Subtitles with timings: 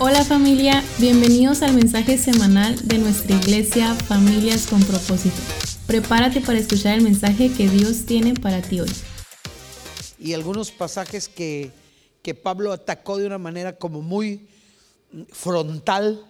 [0.00, 5.34] Hola familia, bienvenidos al mensaje semanal de nuestra iglesia Familias con propósito.
[5.88, 8.92] Prepárate para escuchar el mensaje que Dios tiene para ti hoy.
[10.20, 11.72] Y algunos pasajes que,
[12.22, 14.46] que Pablo atacó de una manera como muy
[15.32, 16.24] frontal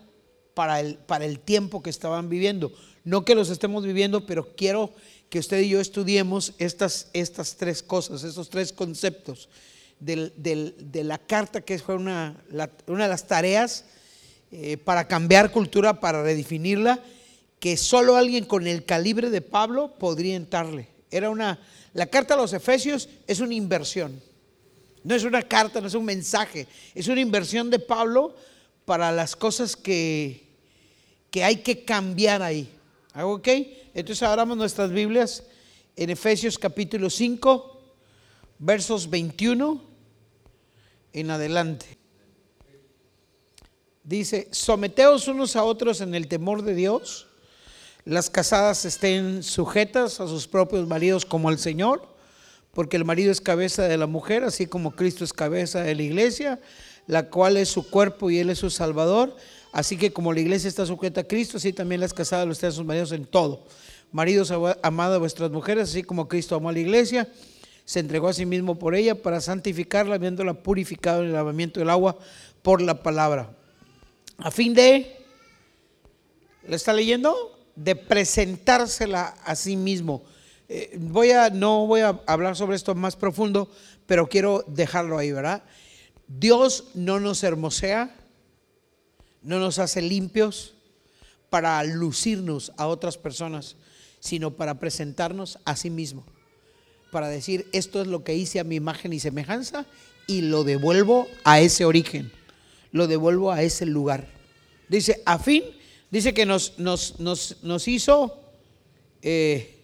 [0.55, 2.73] para el, para el tiempo que estaban viviendo.
[3.05, 4.95] No que los estemos viviendo, pero quiero
[5.29, 9.51] que usted y yo estudiemos estas, estas tres cosas, estos tres conceptos
[10.01, 12.37] de la carta, que fue una,
[12.87, 13.85] una de las tareas
[14.51, 17.01] eh, para cambiar cultura, para redefinirla,
[17.61, 20.89] que solo alguien con el calibre de Pablo podría entrarle.
[21.11, 21.59] Era una,
[21.93, 24.23] la carta a los Efesios es una inversión.
[25.05, 28.35] No es una carta, no es un mensaje, es una inversión de Pablo
[28.85, 30.45] para las cosas que,
[31.31, 32.71] que hay que cambiar ahí.
[33.13, 33.49] ¿Hago ok?
[33.95, 35.43] Entonces abramos nuestras Biblias
[35.97, 37.81] en Efesios capítulo 5,
[38.61, 39.88] versos 21
[41.13, 41.99] en adelante.
[44.05, 47.27] Dice, someteos unos a otros en el temor de Dios.
[48.05, 52.09] Las casadas estén sujetas a sus propios maridos como al Señor,
[52.73, 56.03] porque el marido es cabeza de la mujer, así como Cristo es cabeza de la
[56.03, 56.59] iglesia,
[57.07, 59.37] la cual es su cuerpo y Él es su Salvador.
[59.73, 62.71] Así que como la iglesia está sujeta a Cristo, así también las casadas lo estén
[62.71, 63.67] a sus maridos en todo.
[64.11, 64.51] Maridos,
[64.83, 67.29] amad a vuestras mujeres, así como Cristo amó a la iglesia,
[67.89, 71.89] se entregó a sí mismo por ella para santificarla, habiéndola purificado en el lavamiento del
[71.89, 72.19] agua
[72.61, 73.57] por la palabra.
[74.37, 75.17] A fin de,
[76.67, 77.59] ¿lo está leyendo?
[77.77, 80.23] De presentársela a sí mismo.
[80.69, 83.71] Eh, voy a, no voy a hablar sobre esto más profundo,
[84.05, 85.63] pero quiero dejarlo ahí, ¿verdad?
[86.27, 88.15] Dios no nos hermosea,
[89.41, 90.75] no nos hace limpios
[91.49, 93.77] para lucirnos a otras personas,
[94.21, 96.27] sino para presentarnos a sí mismo.
[97.11, 99.87] Para decir, esto es lo que hice a mi imagen y semejanza
[100.27, 102.31] y lo devuelvo a ese origen,
[102.93, 104.29] lo devuelvo a ese lugar.
[104.89, 105.65] Dice, a fin,
[106.11, 108.39] dice que nos, nos, nos, nos hizo,
[109.23, 109.77] eh,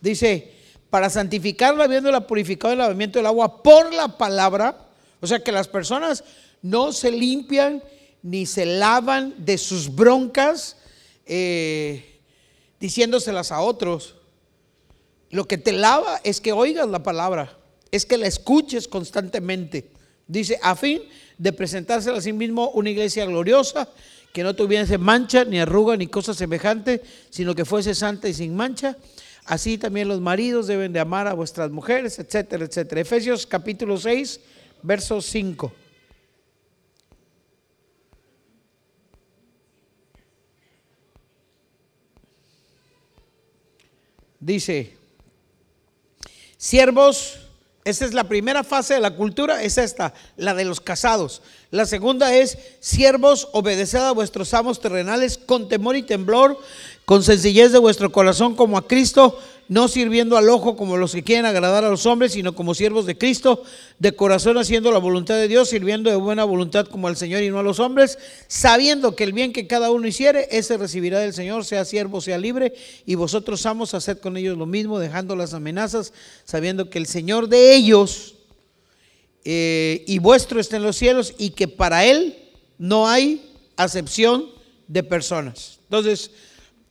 [0.00, 0.52] dice,
[0.90, 4.78] para santificarla, habiéndola purificado el lavamiento del agua por la palabra,
[5.20, 6.22] o sea que las personas
[6.62, 7.82] no se limpian
[8.22, 10.76] ni se lavan de sus broncas
[11.26, 12.20] eh,
[12.80, 14.14] diciéndoselas a otros.
[15.30, 17.56] Lo que te lava es que oigas la palabra,
[17.90, 19.90] es que la escuches constantemente.
[20.26, 21.02] Dice, a fin
[21.38, 23.88] de presentársela a sí mismo una iglesia gloriosa,
[24.32, 28.56] que no tuviese mancha, ni arruga, ni cosa semejante, sino que fuese santa y sin
[28.56, 28.96] mancha.
[29.44, 33.00] Así también los maridos deben de amar a vuestras mujeres, etcétera, etcétera.
[33.02, 34.40] Efesios capítulo 6,
[34.82, 35.72] verso 5.
[44.40, 44.96] Dice,
[46.64, 47.34] siervos,
[47.84, 51.42] esta es la primera fase de la cultura, es esta, la de los casados.
[51.70, 56.58] La segunda es, siervos, obedeced a vuestros amos terrenales con temor y temblor,
[57.04, 59.38] con sencillez de vuestro corazón como a Cristo,
[59.68, 63.06] no sirviendo al ojo como los que quieren agradar a los hombres, sino como siervos
[63.06, 63.62] de Cristo,
[63.98, 67.50] de corazón haciendo la voluntad de Dios, sirviendo de buena voluntad como al Señor y
[67.50, 71.32] no a los hombres, sabiendo que el bien que cada uno hiciere, ese recibirá del
[71.32, 72.74] Señor, sea siervo, sea libre,
[73.06, 76.12] y vosotros amos, haced con ellos lo mismo, dejando las amenazas,
[76.44, 78.34] sabiendo que el Señor de ellos
[79.44, 82.36] eh, y vuestro está en los cielos, y que para Él
[82.78, 84.46] no hay acepción
[84.88, 85.78] de personas.
[85.84, 86.30] Entonces,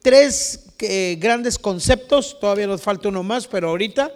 [0.04, 4.12] tres eh, grandes conceptos, todavía nos falta uno más, pero ahorita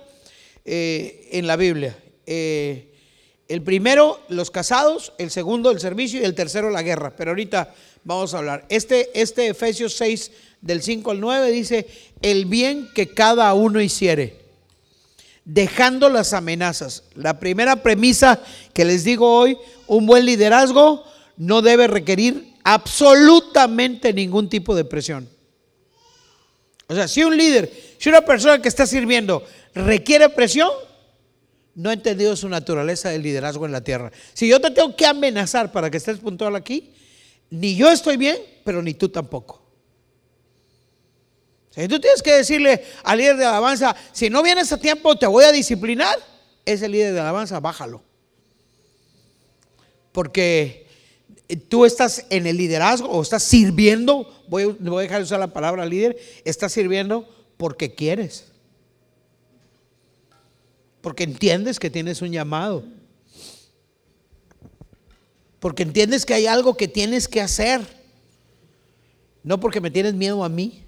[0.65, 1.97] eh, en la Biblia.
[2.27, 2.93] Eh,
[3.47, 7.15] el primero, los casados, el segundo, el servicio y el tercero, la guerra.
[7.15, 8.65] Pero ahorita vamos a hablar.
[8.67, 11.87] Este, este Efesios 6, del 5 al 9, dice,
[12.21, 14.37] el bien que cada uno hiciere,
[15.45, 17.03] dejando las amenazas.
[17.15, 18.41] La primera premisa
[18.73, 21.05] que les digo hoy, un buen liderazgo
[21.37, 25.36] no debe requerir absolutamente ningún tipo de presión.
[26.87, 29.43] O sea, si un líder, si una persona que está sirviendo
[29.73, 30.69] requiere presión,
[31.75, 34.11] no ha entendido su naturaleza de liderazgo en la tierra.
[34.33, 36.93] Si yo te tengo que amenazar para que estés puntual aquí,
[37.49, 39.61] ni yo estoy bien, pero ni tú tampoco.
[41.69, 45.27] Si tú tienes que decirle al líder de alabanza, si no vienes a tiempo te
[45.27, 46.17] voy a disciplinar,
[46.65, 48.01] ese líder de alabanza, bájalo.
[50.11, 50.87] Porque
[51.69, 55.85] tú estás en el liderazgo o estás sirviendo, voy, a dejar de usar la palabra
[55.85, 57.27] líder, estás sirviendo
[57.57, 58.45] porque quieres.
[61.01, 62.83] Porque entiendes que tienes un llamado.
[65.59, 67.81] Porque entiendes que hay algo que tienes que hacer.
[69.43, 70.83] No porque me tienes miedo a mí.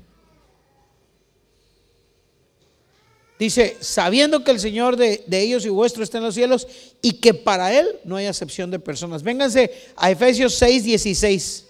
[3.39, 6.67] Dice, sabiendo que el Señor de, de, ellos y vuestro está en los cielos
[7.01, 9.23] y que para Él no hay acepción de personas.
[9.23, 11.68] Vénganse a Efesios 6, 16.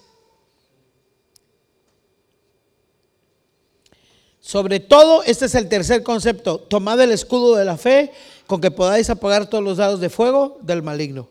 [4.49, 8.11] Sobre todo, este es el tercer concepto, tomad el escudo de la fe
[8.47, 11.29] con que podáis apagar todos los dados de fuego del maligno.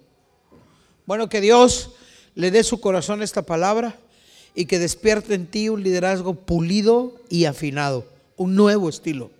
[1.04, 1.90] Bueno, que Dios
[2.36, 3.96] le dé su corazón esta palabra
[4.54, 8.04] y que despierte en ti un liderazgo pulido y afinado,
[8.36, 9.32] un nuevo estilo.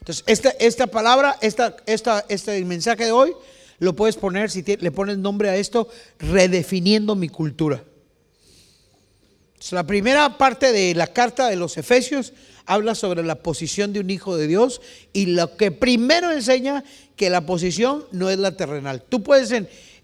[0.00, 3.34] Entonces, esta, esta palabra, esta, esta, este mensaje de hoy,
[3.78, 5.88] lo puedes poner, si le pones nombre a esto,
[6.18, 7.84] redefiniendo mi cultura.
[9.70, 12.32] la primera parte de la carta de los Efesios
[12.66, 14.80] habla sobre la posición de un hijo de Dios
[15.12, 16.84] y lo que primero enseña
[17.16, 19.02] que la posición no es la terrenal.
[19.08, 19.54] Tú puedes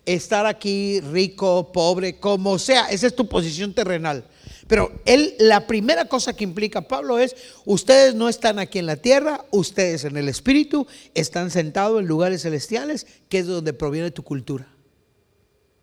[0.07, 4.25] estar aquí rico, pobre, como sea, esa es tu posición terrenal.
[4.69, 8.97] Pero él, la primera cosa que implica Pablo es, ustedes no están aquí en la
[8.97, 14.23] tierra, ustedes en el Espíritu están sentados en lugares celestiales, que es donde proviene tu
[14.23, 14.69] cultura.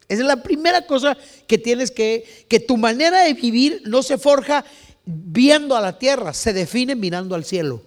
[0.08, 1.16] Esa es la primera cosa
[1.46, 4.66] que tienes que, que tu manera de vivir no se forja
[5.12, 7.82] viendo a la tierra, se define mirando al cielo.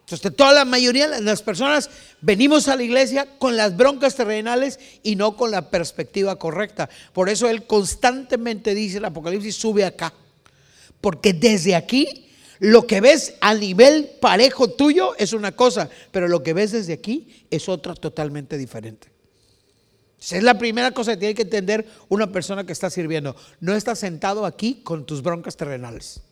[0.00, 1.90] Entonces, toda la mayoría de las personas
[2.20, 6.88] venimos a la iglesia con las broncas terrenales y no con la perspectiva correcta.
[7.12, 10.12] Por eso él constantemente dice el Apocalipsis, sube acá.
[11.00, 12.28] Porque desde aquí,
[12.58, 16.94] lo que ves a nivel parejo tuyo es una cosa, pero lo que ves desde
[16.94, 19.09] aquí es otra totalmente diferente.
[20.20, 23.34] Esa es la primera cosa que tiene que entender una persona que está sirviendo.
[23.60, 26.22] No está sentado aquí con tus broncas terrenales.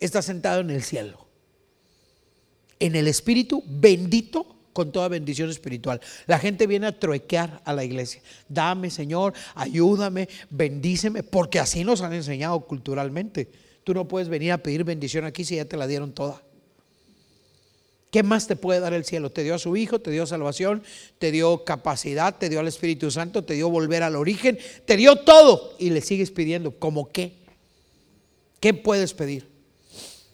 [0.00, 1.26] Está sentado en el cielo.
[2.78, 6.00] En el espíritu bendito con toda bendición espiritual.
[6.26, 8.20] La gente viene a truequear a la iglesia.
[8.48, 13.50] Dame, Señor, ayúdame, bendíceme, porque así nos han enseñado culturalmente.
[13.84, 16.42] Tú no puedes venir a pedir bendición aquí si ya te la dieron toda.
[18.16, 19.30] ¿Qué más te puede dar el cielo?
[19.30, 20.82] Te dio a su Hijo, te dio salvación,
[21.18, 25.16] te dio capacidad, te dio al Espíritu Santo, te dio volver al origen, te dio
[25.16, 26.70] todo y le sigues pidiendo.
[26.70, 27.34] ¿Cómo qué?
[28.58, 29.46] ¿Qué puedes pedir?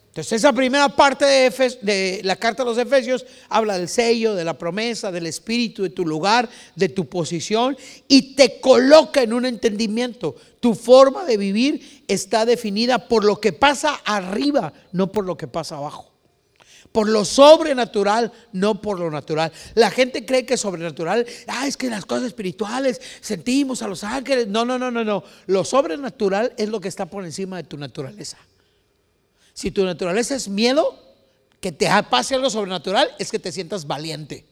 [0.06, 4.56] Entonces esa primera parte de, la carta a los Efesios habla del sello, de la
[4.56, 7.76] promesa, del espíritu, de tu lugar, de tu posición
[8.06, 10.36] y te coloca en un entendimiento.
[10.60, 15.48] Tu forma de vivir está definida por lo que pasa arriba, no por lo que
[15.48, 16.11] pasa abajo
[16.92, 19.50] por lo sobrenatural, no por lo natural.
[19.74, 24.46] La gente cree que sobrenatural, ah, es que las cosas espirituales sentimos a los ángeles.
[24.46, 25.24] No, no, no, no, no.
[25.46, 28.36] Lo sobrenatural es lo que está por encima de tu naturaleza.
[29.54, 30.98] Si tu naturaleza es miedo,
[31.60, 34.44] que te pase algo sobrenatural, es que te sientas valiente.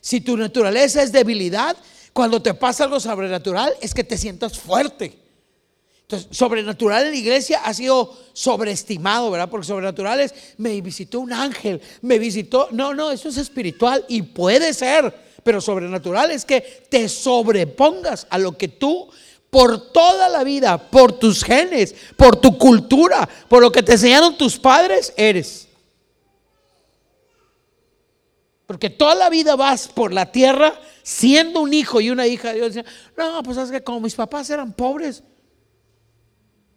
[0.00, 1.76] Si tu naturaleza es debilidad,
[2.12, 5.21] cuando te pasa algo sobrenatural, es que te sientas fuerte.
[6.02, 9.48] Entonces, sobrenatural en la iglesia ha sido sobreestimado, ¿verdad?
[9.48, 14.22] Porque sobrenatural es, me visitó un ángel, me visitó, no, no, eso es espiritual y
[14.22, 19.08] puede ser, pero sobrenatural es que te sobrepongas a lo que tú
[19.52, 24.38] por toda la vida, por tus genes, por tu cultura, por lo que te enseñaron
[24.38, 25.68] tus padres, eres.
[28.66, 32.70] Porque toda la vida vas por la tierra siendo un hijo y una hija de
[32.70, 32.86] Dios.
[33.14, 35.22] No, pues es que como mis papás eran pobres,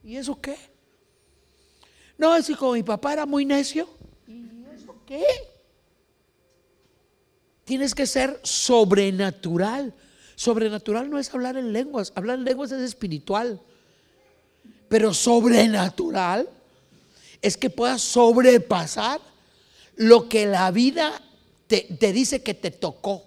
[0.06, 0.56] ¿Y eso qué?
[2.18, 3.90] No, es que como mi papá era muy necio.
[4.28, 5.26] ¿Y eso qué?
[7.64, 9.94] Tienes que ser sobrenatural.
[10.36, 12.14] Sobrenatural no es hablar en lenguas.
[12.16, 13.60] Hablar en lenguas es espiritual.
[14.88, 16.48] Pero sobrenatural
[17.42, 19.20] es que puedas sobrepasar
[19.96, 21.20] lo que la vida
[21.66, 23.24] te, te, dice que te tocó.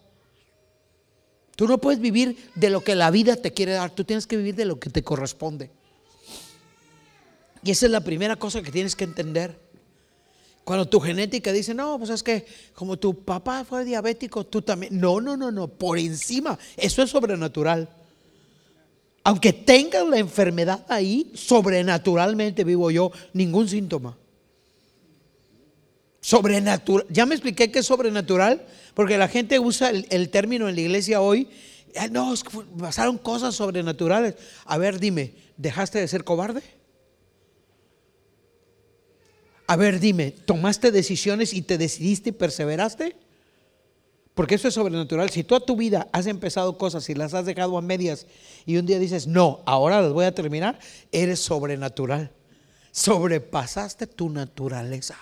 [1.56, 4.36] Tú no puedes vivir de lo que la vida te quiere dar, tú tienes que
[4.36, 5.72] vivir de lo que te corresponde.
[7.62, 9.58] Y esa es la primera cosa que tienes que entender.
[10.68, 15.00] Cuando tu genética dice, no, pues es que como tu papá fue diabético, tú también.
[15.00, 16.58] No, no, no, no, por encima.
[16.76, 17.88] Eso es sobrenatural.
[19.24, 24.16] Aunque tengas la enfermedad ahí, sobrenaturalmente vivo yo, ningún síntoma.
[26.20, 27.06] Sobrenatural.
[27.08, 31.22] Ya me expliqué qué es sobrenatural, porque la gente usa el, término en la iglesia
[31.22, 31.48] hoy.
[32.10, 34.34] No, que pasaron cosas sobrenaturales.
[34.66, 36.62] A ver, dime, ¿dejaste de ser cobarde?
[39.68, 43.14] A ver, dime, ¿tomaste decisiones y te decidiste y perseveraste?
[44.32, 45.28] Porque eso es sobrenatural.
[45.28, 48.26] Si toda tu vida has empezado cosas y las has dejado a medias
[48.64, 50.78] y un día dices, no, ahora las voy a terminar,
[51.12, 52.30] eres sobrenatural.
[52.92, 55.18] Sobrepasaste tu naturaleza.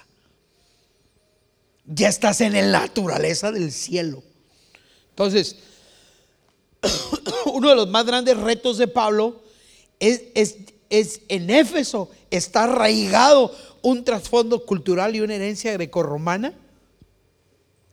[1.85, 4.23] Ya estás en la naturaleza del cielo.
[5.11, 5.57] Entonces,
[7.53, 9.43] uno de los más grandes retos de Pablo
[9.99, 10.57] es, es
[10.91, 16.53] es en Éfeso está arraigado un trasfondo cultural y una herencia grecorromana.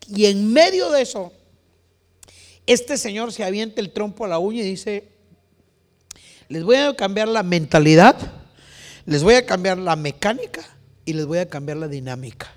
[0.07, 1.31] Y en medio de eso,
[2.65, 5.07] este señor se avienta el trompo a la uña y dice,
[6.49, 8.15] les voy a cambiar la mentalidad,
[9.05, 10.63] les voy a cambiar la mecánica
[11.05, 12.51] y les voy a cambiar la dinámica.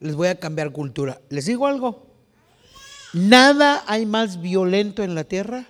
[0.00, 1.20] Les voy a cambiar cultura.
[1.28, 2.06] Les digo algo,
[3.12, 5.66] nada hay más violento en la tierra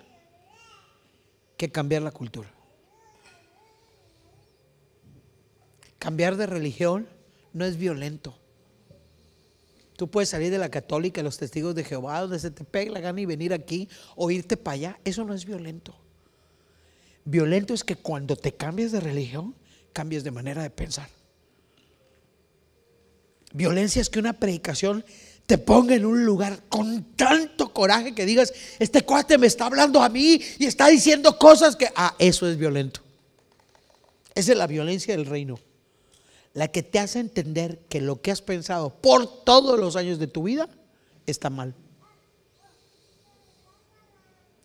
[1.57, 2.54] que cambiar la cultura.
[6.05, 7.09] Cambiar de religión
[7.55, 8.37] no es violento.
[9.97, 13.01] Tú puedes salir de la católica, los testigos de Jehová, donde se te pegue la
[13.01, 14.99] gana y venir aquí o irte para allá.
[15.03, 15.97] Eso no es violento.
[17.25, 19.55] Violento es que cuando te cambias de religión,
[19.95, 21.09] cambies de manera de pensar.
[23.55, 25.07] Violencia es que una predicación
[25.47, 30.03] te ponga en un lugar con tanto coraje que digas, este cuate me está hablando
[30.03, 33.01] a mí y está diciendo cosas que, ah, eso es violento.
[34.35, 35.59] Esa es la violencia del reino.
[36.55, 40.29] La que te hace entender que lo que has pensado por todos los años de
[40.29, 40.69] tu vida
[41.27, 41.75] está mal.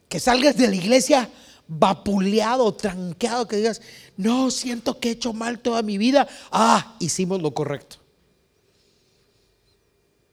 [0.07, 1.29] Que salgas de la iglesia
[1.67, 3.81] vapuleado, tranqueado, que digas,
[4.17, 6.27] no, siento que he hecho mal toda mi vida.
[6.51, 7.97] Ah, hicimos lo correcto.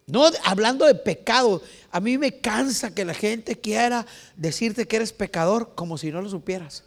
[0.07, 5.13] No hablando de pecado, a mí me cansa que la gente quiera decirte que eres
[5.13, 6.85] pecador como si no lo supieras.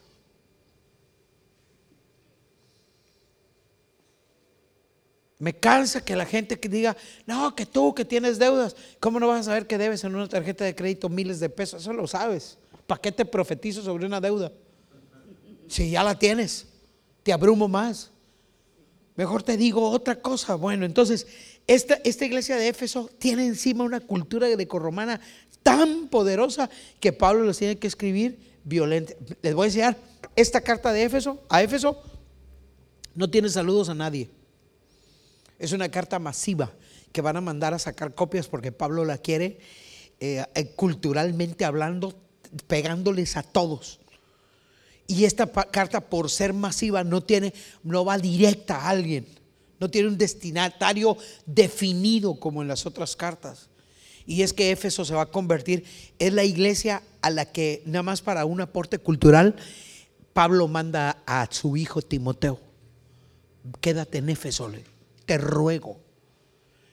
[5.39, 9.27] Me cansa que la gente que diga, no, que tú que tienes deudas, ¿cómo no
[9.29, 11.81] vas a saber que debes en una tarjeta de crédito miles de pesos?
[11.81, 12.57] Eso lo sabes.
[12.85, 14.51] ¿Para qué te profetizo sobre una deuda?
[15.69, 16.67] Si ya la tienes,
[17.23, 18.11] te abrumo más.
[19.15, 20.55] Mejor te digo otra cosa.
[20.55, 21.25] Bueno, entonces,
[21.67, 25.21] esta, esta iglesia de Éfeso tiene encima una cultura grecorromana
[25.63, 26.69] tan poderosa
[26.99, 29.13] que Pablo los tiene que escribir violenta.
[29.41, 29.97] Les voy a enseñar
[30.35, 31.41] esta carta de Éfeso.
[31.47, 32.01] A Éfeso
[33.15, 34.29] no tiene saludos a nadie.
[35.59, 36.71] Es una carta masiva
[37.11, 39.59] que van a mandar a sacar copias porque Pablo la quiere
[40.19, 42.13] eh, eh, culturalmente hablando
[42.67, 43.99] pegándoles a todos.
[45.07, 49.27] Y esta carta, por ser masiva, no tiene, no va directa a alguien.
[49.79, 53.69] No tiene un destinatario definido como en las otras cartas.
[54.25, 55.83] Y es que Éfeso se va a convertir,
[56.19, 59.55] es la iglesia a la que, nada más para un aporte cultural,
[60.33, 62.59] Pablo manda a su hijo Timoteo.
[63.81, 64.69] Quédate en Éfeso,
[65.29, 65.99] te ruego.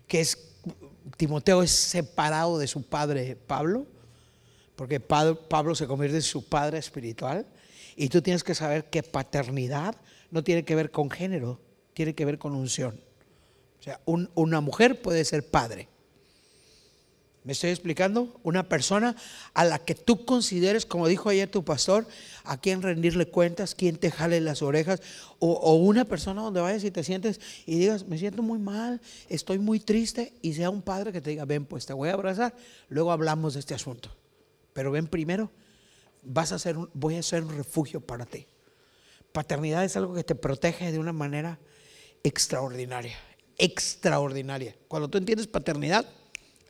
[0.06, 0.36] Que es,
[1.16, 3.86] Timoteo es separado de su padre Pablo
[4.76, 7.46] porque Pablo se convierte en su padre espiritual.
[7.96, 9.96] Y tú tienes que saber que paternidad
[10.30, 11.58] no tiene que ver con género,
[11.94, 13.00] tiene que ver con unción.
[13.80, 15.88] O sea, una mujer puede ser padre.
[17.46, 18.40] ¿Me estoy explicando?
[18.42, 19.14] Una persona
[19.54, 22.04] a la que tú consideres, como dijo ayer tu pastor,
[22.42, 25.00] a quien rendirle cuentas, quien te jale las orejas,
[25.38, 29.60] o, una persona donde vayas y te sientes y digas, me siento muy mal, estoy
[29.60, 32.52] muy triste, y sea un padre que te diga, ven, pues te voy a abrazar,
[32.88, 34.10] luego hablamos de este asunto.
[34.72, 35.52] Pero ven primero,
[36.24, 38.44] vas a ser voy a ser un refugio para ti.
[39.30, 41.60] Paternidad es algo que te protege de una manera
[42.24, 43.16] extraordinaria,
[43.56, 44.74] extraordinaria.
[44.88, 46.06] Cuando tú entiendes paternidad,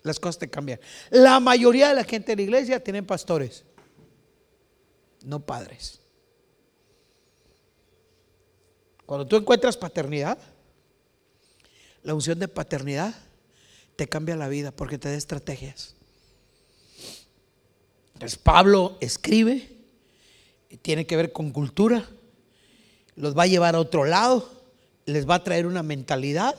[0.07, 0.81] las cosas te cambian.
[1.11, 3.65] La mayoría de la gente de la iglesia tienen pastores,
[5.23, 6.01] no padres.
[9.05, 10.39] Cuando tú encuentras paternidad,
[12.03, 13.15] la unción de paternidad
[13.97, 15.95] te cambia la vida porque te da estrategias.
[18.15, 19.77] Entonces Pablo escribe,
[20.83, 22.09] tiene que ver con cultura,
[23.15, 24.51] los va a llevar a otro lado,
[25.05, 26.55] les va a traer una mentalidad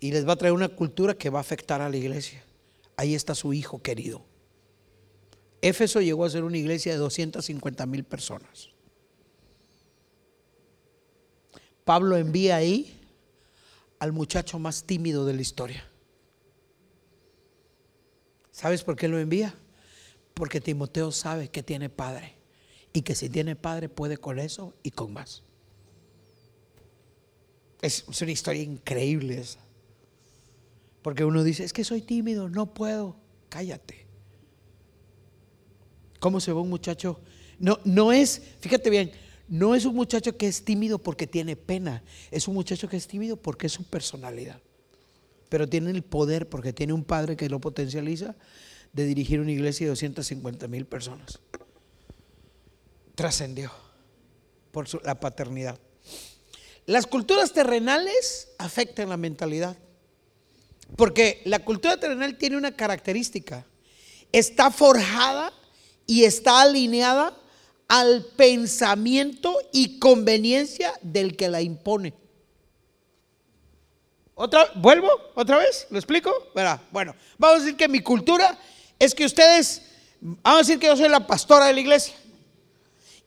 [0.00, 2.42] y les va a traer una cultura que va a afectar a la iglesia.
[3.00, 4.26] Ahí está su hijo querido.
[5.62, 8.68] Éfeso llegó a ser una iglesia de 250 mil personas.
[11.82, 13.00] Pablo envía ahí
[14.00, 15.88] al muchacho más tímido de la historia.
[18.52, 19.54] ¿Sabes por qué lo envía?
[20.34, 22.34] Porque Timoteo sabe que tiene padre
[22.92, 25.42] y que si tiene padre puede con eso y con más.
[27.80, 29.69] Es, una historia increíble esa.
[31.02, 33.16] Porque uno dice, es que soy tímido, no puedo.
[33.48, 34.06] Cállate.
[36.18, 37.20] ¿Cómo se ve un muchacho?
[37.58, 39.12] No, no es, fíjate bien,
[39.48, 42.04] no es un muchacho que es tímido porque tiene pena.
[42.30, 44.60] Es un muchacho que es tímido porque es su personalidad.
[45.48, 48.36] Pero tiene el poder porque tiene un padre que lo potencializa
[48.92, 51.40] de dirigir una iglesia de 250 mil personas.
[53.14, 53.72] Trascendió
[54.70, 55.78] por la paternidad.
[56.86, 59.76] Las culturas terrenales afectan la mentalidad.
[60.96, 63.64] Porque la cultura terrenal tiene una característica.
[64.32, 65.52] Está forjada
[66.06, 67.36] y está alineada
[67.88, 72.14] al pensamiento y conveniencia del que la impone.
[74.34, 75.08] ¿Otra, ¿Vuelvo?
[75.34, 75.86] ¿Otra vez?
[75.90, 76.32] ¿Lo explico?
[76.54, 78.58] Verá, bueno, vamos a decir que mi cultura
[78.98, 79.82] es que ustedes,
[80.20, 82.14] vamos a decir que yo soy la pastora de la iglesia.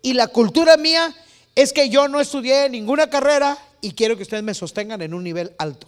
[0.02, 1.14] Y la cultura mía
[1.56, 5.24] es que yo no estudié ninguna carrera y quiero que ustedes me sostengan en un
[5.24, 5.88] nivel alto.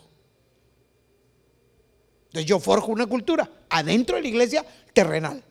[2.36, 5.42] Entonces yo forjo una cultura adentro de la iglesia terrenal.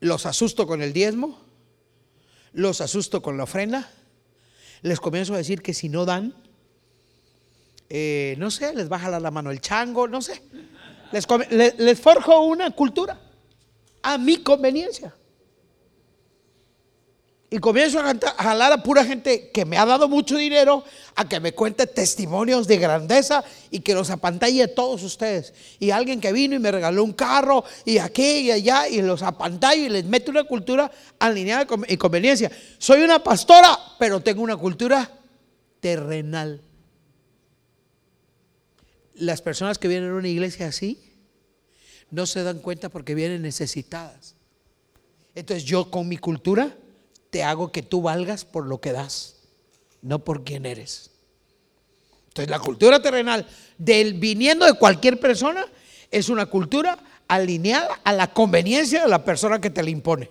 [0.00, 1.40] Los asusto con el diezmo,
[2.52, 3.90] los asusto con la ofrenda,
[4.82, 6.34] les comienzo a decir que si no dan,
[7.88, 10.42] eh, no sé, les va a jalar la mano el chango, no sé.
[11.10, 13.18] Les forjo una cultura
[14.02, 15.14] a mi conveniencia.
[17.50, 21.40] Y comienzo a, jalar a pura gente que me ha dado mucho dinero a que
[21.40, 25.54] me cuente testimonios de grandeza y que los apantalle a todos ustedes.
[25.78, 29.22] Y alguien que vino y me regaló un carro y aquí y allá y los
[29.22, 32.52] apantallo y les meto una cultura alineada y conveniencia.
[32.76, 35.10] Soy una pastora, pero tengo una cultura
[35.80, 36.60] terrenal.
[39.14, 41.00] Las personas que vienen a una iglesia así
[42.10, 44.36] no se dan cuenta porque vienen necesitadas.
[45.34, 46.76] Entonces yo con mi cultura
[47.30, 49.36] te hago que tú valgas por lo que das,
[50.02, 51.10] no por quién eres.
[52.28, 55.66] Entonces la cultura terrenal del viniendo de cualquier persona
[56.10, 60.30] es una cultura alineada a la conveniencia de la persona que te la impone.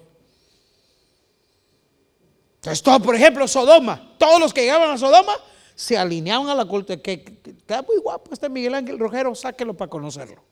[2.56, 5.34] Entonces, todo, por ejemplo, Sodoma, todos los que llegaban a Sodoma
[5.75, 7.00] se alineaban a la cultura.
[7.01, 7.24] Que,
[7.66, 10.44] queda muy guapo este Miguel Ángel Rojero, sáquelo para conocerlo.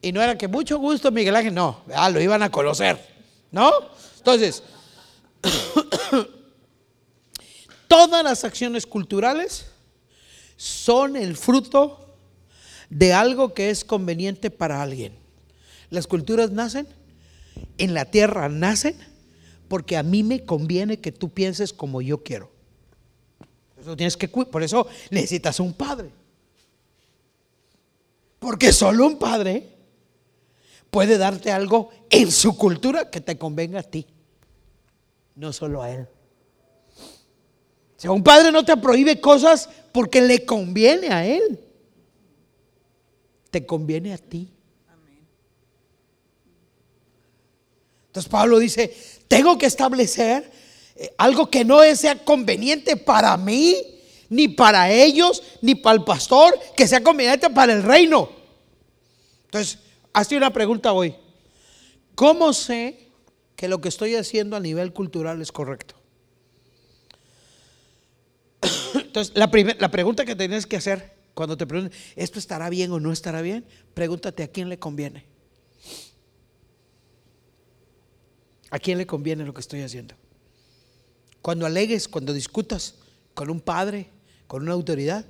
[0.00, 2.98] Y no era que mucho gusto Miguel Ángel, no, lo iban a conocer,
[3.50, 3.70] ¿no?
[4.22, 4.62] Entonces,
[7.88, 9.66] todas las acciones culturales
[10.56, 12.14] son el fruto
[12.88, 15.12] de algo que es conveniente para alguien.
[15.90, 16.86] Las culturas nacen,
[17.78, 18.96] en la tierra nacen,
[19.66, 22.52] porque a mí me conviene que tú pienses como yo quiero.
[23.80, 26.10] Eso tienes que, por eso necesitas un padre.
[28.38, 29.72] Porque solo un padre
[30.92, 34.06] puede darte algo en su cultura que te convenga a ti,
[35.34, 36.08] no solo a él.
[37.96, 41.60] Sea, un padre no te prohíbe cosas porque le conviene a él.
[43.50, 44.52] Te conviene a ti.
[48.06, 48.94] Entonces Pablo dice,
[49.26, 50.50] tengo que establecer
[50.96, 53.74] eh, algo que no sea conveniente para mí,
[54.28, 58.28] ni para ellos, ni para el pastor, que sea conveniente para el reino.
[59.44, 59.78] Entonces,
[60.12, 61.14] hazte una pregunta hoy.
[62.14, 63.01] ¿Cómo sé
[63.62, 65.94] que lo que estoy haciendo a nivel cultural es correcto?
[68.94, 69.48] Entonces, la,
[69.78, 73.40] la pregunta que tienes que hacer cuando te pregunten, ¿esto estará bien o no estará
[73.40, 73.64] bien?
[73.94, 75.26] Pregúntate a quién le conviene.
[78.70, 80.16] ¿A quién le conviene lo que estoy haciendo?
[81.40, 82.96] Cuando alegues, cuando discutas
[83.32, 84.08] con un padre,
[84.48, 85.24] con una autoridad,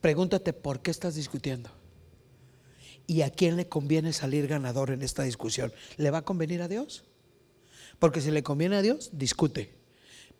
[0.00, 1.68] pregúntate por qué estás discutiendo.
[3.06, 5.74] ¿Y a quién le conviene salir ganador en esta discusión?
[5.98, 7.04] ¿Le va a convenir a Dios?
[8.00, 9.70] Porque si le conviene a Dios, discute.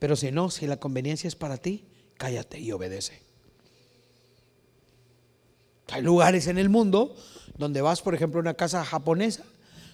[0.01, 1.85] Pero si no, si la conveniencia es para ti,
[2.17, 3.23] cállate y obedece.
[5.93, 7.15] Hay lugares en el mundo
[7.57, 9.45] donde vas, por ejemplo, a una casa japonesa,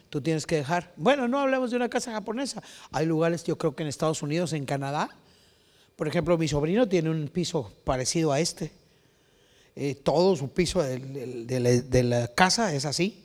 [0.08, 3.74] tú tienes que dejar, bueno, no hablemos de una casa japonesa, hay lugares, yo creo
[3.74, 5.10] que en Estados Unidos, en Canadá,
[5.96, 8.72] por ejemplo, mi sobrino tiene un piso parecido a este
[9.78, 13.22] eh, todo su piso de, la, casa es así,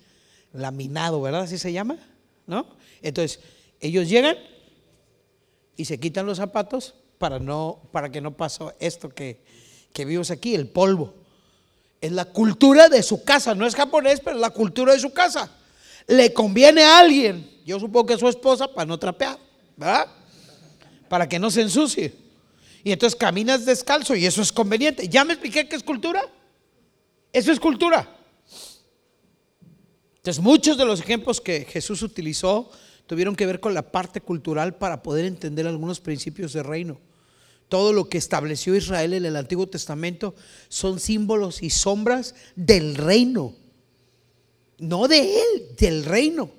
[0.52, 1.44] laminado, ¿verdad?
[1.44, 1.98] Así se llama,
[2.46, 2.68] ¿no?
[3.02, 3.40] Entonces,
[3.82, 4.38] ellos llegan
[5.76, 9.42] y se quitan los zapatos para, no, para que no pase esto que,
[9.92, 11.14] que vimos aquí, el polvo.
[12.00, 15.12] Es la cultura de su casa, no es japonés, pero es la cultura de su
[15.12, 15.52] casa.
[16.08, 19.38] Le conviene a alguien, yo supongo que a su esposa, para no trapear,
[19.76, 20.08] ¿verdad?
[21.10, 22.14] Para que no se ensucie.
[22.84, 25.08] Y entonces caminas descalzo y eso es conveniente.
[25.08, 26.22] ¿Ya me expliqué qué es cultura?
[27.32, 28.10] Eso es cultura.
[30.18, 32.72] Entonces muchos de los ejemplos que Jesús utilizó
[33.12, 36.98] tuvieron que ver con la parte cultural para poder entender algunos principios de reino.
[37.68, 40.34] Todo lo que estableció Israel en el Antiguo Testamento
[40.70, 43.54] son símbolos y sombras del reino.
[44.78, 46.52] No de él, del reino.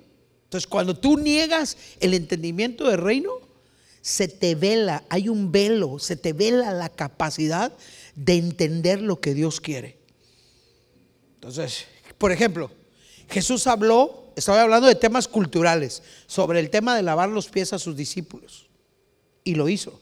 [0.43, 3.31] Entonces cuando tú niegas el entendimiento del reino,
[4.03, 7.73] se te vela, hay un velo, se te vela la capacidad
[8.15, 9.97] de entender lo que Dios quiere.
[11.33, 11.85] Entonces,
[12.19, 12.69] por ejemplo,
[13.27, 17.79] Jesús habló, estaba hablando de temas culturales, sobre el tema de lavar los pies a
[17.79, 18.67] sus discípulos.
[19.43, 19.99] Y lo hizo.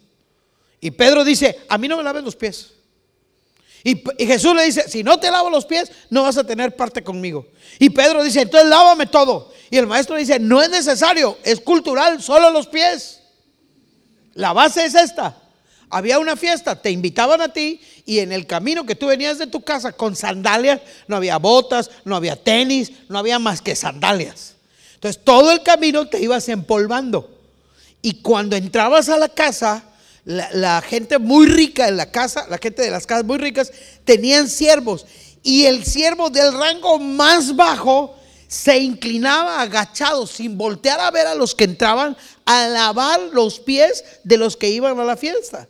[0.79, 2.73] Y Pedro dice, a mí no me laves los pies.
[3.83, 7.03] Y, Jesús le dice, si no te lavo los pies, no vas a tener parte
[7.03, 7.47] conmigo.
[7.79, 9.51] Y Pedro dice, entonces lávame todo.
[9.69, 13.21] Y el maestro dice, no es necesario, es cultural, solo los pies.
[14.33, 15.37] La base es esta.
[15.91, 19.47] Había una fiesta, te invitaban a ti y en el camino que tú venías de
[19.47, 24.55] tu casa con sandalias, no había botas, no había tenis, no había más que sandalias.
[24.95, 27.29] Entonces todo el camino te ibas empolvando.
[28.01, 29.83] Y cuando entrabas a la casa,
[30.25, 33.71] la, gente muy rica en la casa, la gente de las casas muy ricas,
[34.05, 35.05] tenían siervos.
[35.43, 38.15] Y el siervo del rango más bajo
[38.47, 44.03] se inclinaba agachado, sin voltear a ver a los que entraban, a lavar los pies
[44.23, 45.67] de los que iban a la fiesta.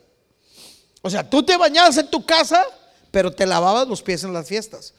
[1.02, 2.64] O sea, tú te bañabas en tu casa,
[3.10, 4.94] pero te lavabas los pies en las fiestas.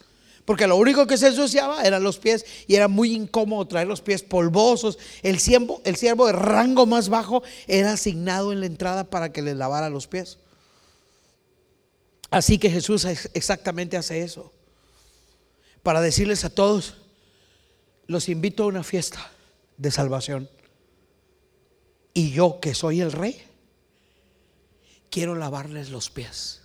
[0.46, 4.02] Porque lo único que se ensuciaba eran los pies y era muy incómodo traer los
[4.02, 5.00] pies polvosos.
[5.22, 9.42] El siervo, el siervo de rango más bajo era asignado en la entrada para que
[9.42, 10.38] le lavara los pies.
[12.30, 14.52] Así que Jesús exactamente hace eso.
[15.82, 16.96] Para decirles a todos,
[18.08, 19.32] los invito a una fiesta
[19.78, 20.50] de salvación.
[22.14, 23.42] Y yo que soy el rey,
[25.14, 26.62] quiero lavarles los pies.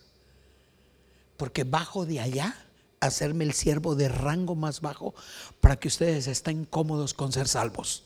[1.36, 2.56] Porque bajo de allá
[2.98, 5.14] hacerme el siervo de rango más bajo
[5.60, 8.04] para que ustedes estén cómodos con ser salvos.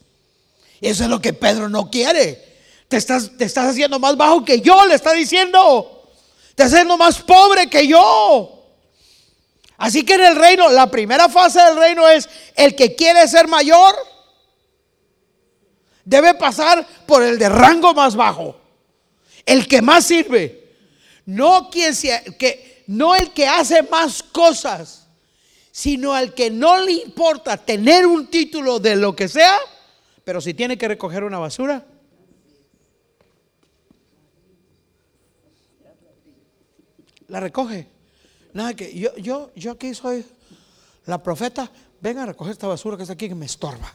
[0.81, 2.59] Eso es lo que Pedro no quiere.
[2.89, 6.11] Te estás, te estás haciendo más bajo que yo, le está diciendo.
[6.57, 8.65] Te estás haciendo más pobre que yo.
[9.77, 13.47] Así que en el reino, la primera fase del reino es el que quiere ser
[13.47, 13.95] mayor,
[16.05, 18.57] debe pasar por el de rango más bajo,
[19.47, 20.75] el que más sirve.
[21.25, 25.09] No quien sea, que no el que hace más cosas,
[25.71, 29.57] sino al que no le importa tener un título de lo que sea,
[30.25, 31.87] pero si tiene que recoger una basura,
[37.29, 37.89] la recoge.
[38.53, 40.25] Nada que yo, yo, yo aquí soy
[41.07, 43.95] la profeta, venga a recoger esta basura que está aquí que me estorba.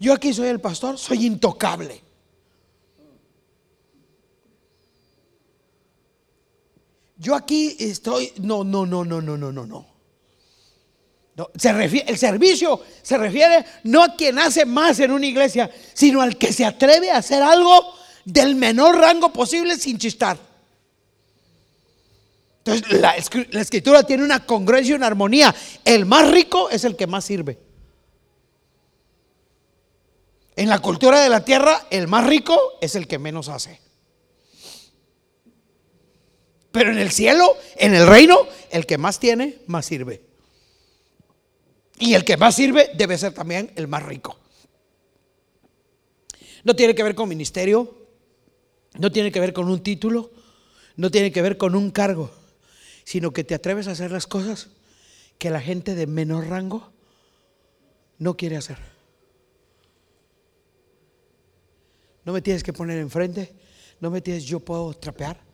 [0.00, 2.05] Yo aquí soy el pastor, soy intocable.
[7.18, 11.50] Yo aquí estoy, no, no, no, no, no, no, no, no.
[11.56, 16.20] se refiere, el servicio se refiere no a quien hace más en una iglesia, sino
[16.20, 20.36] al que se atreve a hacer algo del menor rango posible sin chistar.
[22.64, 23.14] Entonces la,
[23.50, 25.54] la escritura tiene una congruencia y una armonía.
[25.84, 27.58] El más rico es el que más sirve.
[30.56, 33.85] En la cultura de la tierra, el más rico es el que menos hace.
[36.76, 40.20] Pero en el cielo, en el reino, el que más tiene, más sirve.
[41.98, 44.38] Y el que más sirve debe ser también el más rico.
[46.64, 47.96] No tiene que ver con ministerio,
[48.98, 50.30] no tiene que ver con un título,
[50.96, 52.30] no tiene que ver con un cargo,
[53.04, 54.68] sino que te atreves a hacer las cosas
[55.38, 56.92] que la gente de menor rango
[58.18, 58.76] no quiere hacer.
[62.26, 63.54] No me tienes que poner enfrente,
[63.98, 65.45] no me tienes, yo puedo trapear,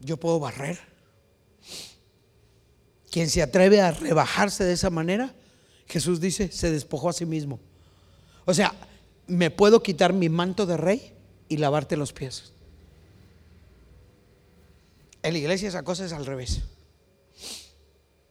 [0.00, 0.78] yo puedo barrer.
[3.10, 5.34] Quien se atreve a rebajarse de esa manera,
[5.86, 7.60] Jesús dice, se despojó a sí mismo.
[8.44, 8.74] O sea,
[9.26, 11.12] me puedo quitar mi manto de rey
[11.48, 12.52] y lavarte los pies.
[15.22, 16.60] En la iglesia esa cosa es al revés.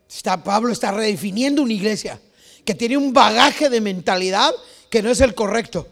[0.09, 2.21] Está, Pablo está redefiniendo una iglesia
[2.63, 4.51] que tiene un bagaje de mentalidad
[4.89, 5.87] que no es el correcto.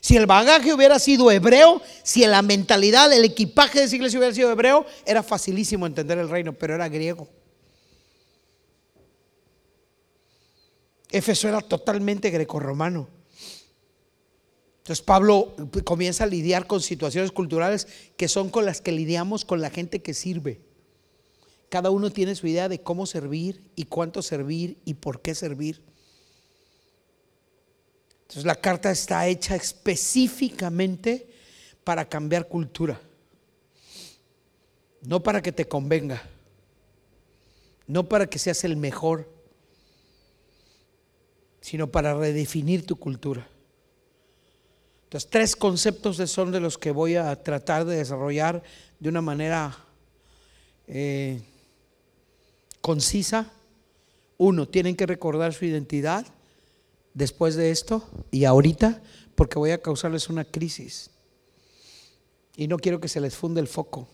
[0.00, 4.34] Si el bagaje hubiera sido hebreo, si la mentalidad, el equipaje de esa iglesia hubiera
[4.34, 7.28] sido hebreo, era facilísimo entender el reino, pero era griego.
[11.10, 13.08] Éfeso era totalmente grecorromano.
[14.78, 17.86] Entonces Pablo comienza a lidiar con situaciones culturales
[18.16, 20.60] que son con las que lidiamos con la gente que sirve.
[21.68, 25.82] Cada uno tiene su idea de cómo servir y cuánto servir y por qué servir.
[28.30, 31.26] Entonces la carta está hecha específicamente
[31.82, 33.00] para cambiar cultura.
[35.02, 36.22] No para que te convenga.
[37.88, 39.28] No para que seas el mejor.
[41.60, 43.48] Sino para redefinir tu cultura.
[45.06, 48.62] Entonces, tres conceptos son de los que voy a tratar de desarrollar
[49.00, 49.76] de una manera
[50.86, 51.42] eh,
[52.80, 53.50] concisa.
[54.38, 56.32] Uno, tienen que recordar su identidad
[57.14, 59.02] después de esto y ahorita
[59.34, 61.10] porque voy a causarles una crisis.
[62.56, 64.08] Y no quiero que se les funde el foco.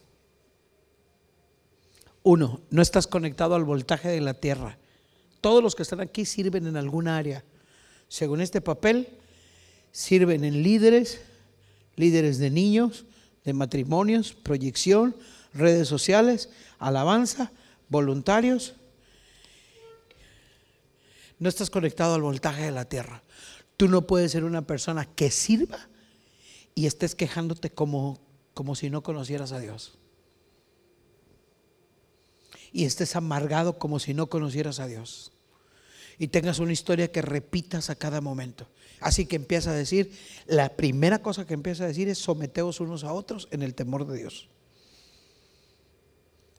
[2.22, 4.78] Uno, no estás conectado al voltaje de la tierra.
[5.40, 7.44] Todos los que están aquí sirven en alguna área.
[8.09, 9.09] Según este papel,
[9.92, 11.20] sirven en líderes,
[11.96, 13.04] líderes de niños,
[13.44, 15.16] de matrimonios, proyección,
[15.54, 17.52] redes sociales, alabanza,
[17.88, 18.74] voluntarios,
[21.38, 23.22] No estás conectado al voltaje de la tierra.
[23.77, 25.88] Tú no puedes ser una persona que sirva
[26.75, 28.20] y estés quejándote como,
[28.55, 29.99] como si no conocieras a Dios.
[32.72, 35.33] Y estés amargado como si no conocieras a Dios.
[36.18, 38.66] Y tengas una historia que repitas a cada momento.
[39.01, 40.12] Así que empieza a decir,
[40.46, 44.07] la primera cosa que empieza a decir es someteos unos a otros en el temor
[44.07, 44.49] de Dios.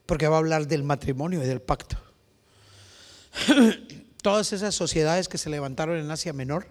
[0.06, 1.98] Porque va a hablar del matrimonio y del pacto.
[4.28, 6.66] Todas esas sociedades que se levantaron en Asia Menor,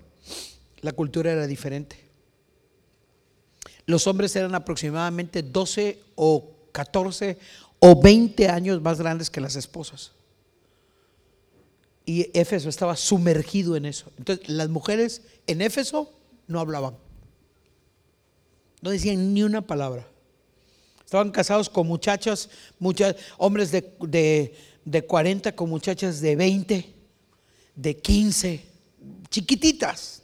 [0.81, 1.97] la cultura era diferente.
[3.87, 7.35] Los hombres eran aproximadamente 12 o 14
[7.79, 10.11] o 20 años más grandes que las esposas.
[12.05, 14.11] Y Éfeso estaba sumergido en eso.
[14.19, 16.13] Entonces, las mujeres en Éfeso
[16.45, 16.95] no hablaban.
[18.83, 20.07] No decían ni una palabra.
[21.03, 24.53] Estaban casados con muchachos, muchas, hombres de,
[24.85, 26.96] de 40 con muchachas de 20,
[27.77, 28.65] de 15,
[29.29, 30.21] chiquititas.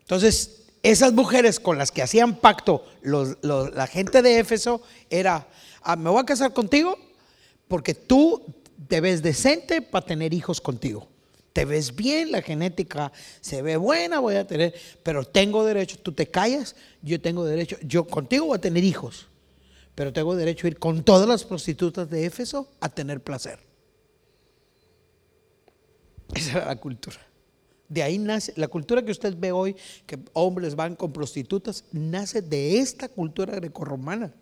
[0.00, 5.46] Entonces, esas mujeres con las que hacían pacto la gente de Éfeso era,
[5.82, 6.98] ah, me voy a casar contigo
[7.68, 8.42] porque tú
[8.88, 11.06] te ves decente para tener hijos contigo.
[11.52, 16.12] Te ves bien, la genética se ve buena, voy a tener, pero tengo derecho, tú
[16.12, 19.26] te callas, yo tengo derecho, yo contigo voy a tener hijos,
[19.94, 23.67] pero tengo derecho a ir con todas las prostitutas de Éfeso a tener placer.
[26.34, 27.18] Esa era la cultura.
[27.88, 29.74] De ahí nace, la cultura que usted ve hoy,
[30.06, 34.34] que hombres van con prostitutas, nace de esta cultura grecorromana.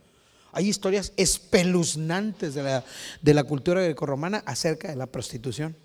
[0.51, 2.85] Hay historias espeluznantes de la,
[3.23, 5.77] de la cultura grecorromana acerca de la prostitución.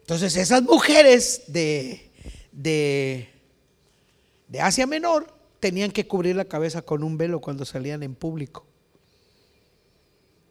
[0.00, 2.10] Entonces esas mujeres de,
[2.50, 3.28] de,
[4.48, 8.66] de Asia Menor tenían que cubrir la cabeza con un velo cuando salían en público.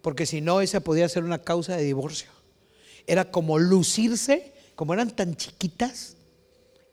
[0.01, 2.29] Porque si no, esa podía ser una causa de divorcio.
[3.07, 6.15] Era como lucirse, como eran tan chiquitas,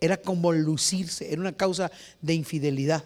[0.01, 1.91] era como lucirse, era una causa
[2.21, 3.05] de infidelidad.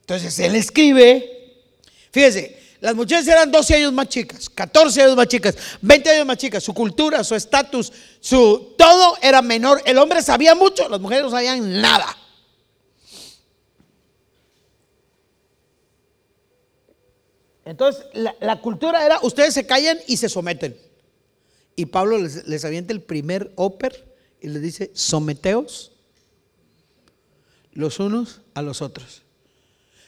[0.00, 1.62] Entonces él escribe,
[2.10, 6.36] fíjese, las mujeres eran 12 años más chicas, 14 años más chicas, 20 años más
[6.36, 9.82] chicas, su cultura, su estatus, su todo era menor.
[9.84, 12.16] El hombre sabía mucho, las mujeres no sabían nada.
[17.64, 20.87] Entonces, la, cultura era, ustedes se callan y se someten.
[21.78, 25.92] Y Pablo les, les avienta el primer óper y les dice, someteos
[27.72, 29.22] los unos a los otros.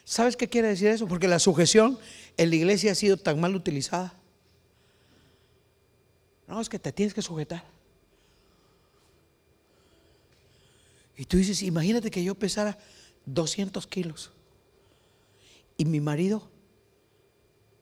[0.05, 1.07] ¿Sabes qué quiere decir eso?
[1.07, 1.97] Porque la sujeción
[2.37, 4.13] en la iglesia ha sido tan mal utilizada.
[6.49, 7.65] No, es que te tienes que sujetar.
[11.17, 12.79] Y tú dices, imagínate que yo pesara
[13.27, 14.33] 200 kilos
[15.77, 16.51] y mi marido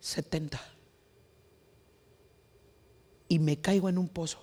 [0.01, 0.61] 70.
[3.29, 4.39] Y me caigo en un pozo.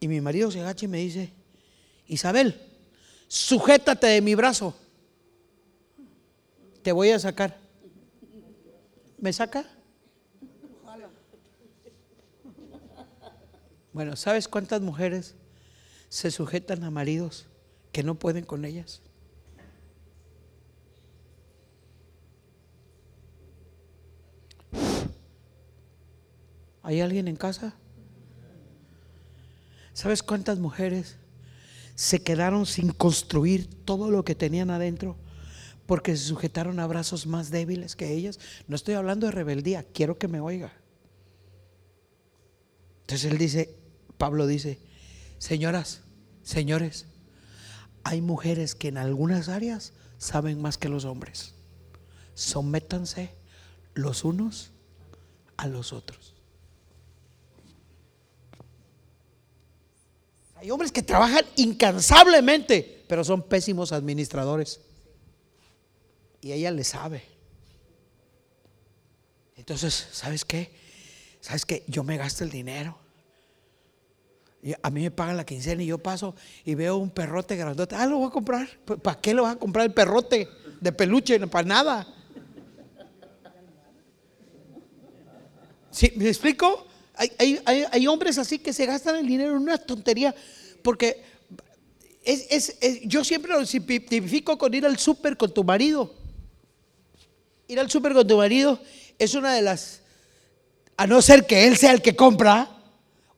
[0.00, 1.32] Y mi marido se agacha y me dice,
[2.08, 2.60] Isabel,
[3.28, 4.74] sujétate de mi brazo
[6.82, 7.56] te voy a sacar.
[9.18, 9.64] ¿Me saca?
[13.92, 15.34] Bueno, ¿sabes cuántas mujeres
[16.08, 17.46] se sujetan a maridos
[17.92, 19.00] que no pueden con ellas?
[26.82, 27.74] ¿Hay alguien en casa?
[29.92, 31.16] ¿Sabes cuántas mujeres
[31.94, 35.16] se quedaron sin construir todo lo que tenían adentro
[35.86, 38.38] porque se sujetaron a brazos más débiles que ellas.
[38.66, 40.72] No estoy hablando de rebeldía, quiero que me oiga.
[43.02, 43.76] Entonces él dice,
[44.16, 44.78] Pablo dice,
[45.38, 46.02] señoras,
[46.42, 47.06] señores,
[48.04, 51.54] hay mujeres que en algunas áreas saben más que los hombres.
[52.34, 53.34] Sométanse
[53.94, 54.70] los unos
[55.56, 56.31] a los otros.
[60.62, 64.78] Hay hombres que trabajan incansablemente, pero son pésimos administradores
[66.40, 67.24] y ella le sabe.
[69.56, 70.70] Entonces, ¿sabes qué?
[71.40, 71.82] ¿Sabes qué?
[71.88, 72.96] Yo me gasto el dinero.
[74.82, 77.96] A mí me pagan la quincena y yo paso y veo un perrote grandote.
[77.96, 78.68] Ah, lo voy a comprar.
[79.02, 80.48] ¿Para qué lo vas a comprar el perrote
[80.80, 81.44] de peluche?
[81.48, 82.06] Para nada.
[85.90, 86.12] ¿Sí?
[86.14, 86.86] ¿Me explico?
[87.38, 90.34] Hay, hombres así que se gastan el dinero en una tontería
[90.82, 91.22] porque
[93.04, 96.14] yo siempre lo tipifico con ir al súper con tu marido
[97.68, 98.78] ir al súper con tu marido
[99.18, 100.00] es una de las,
[100.96, 102.68] a no ser que él sea el que compra,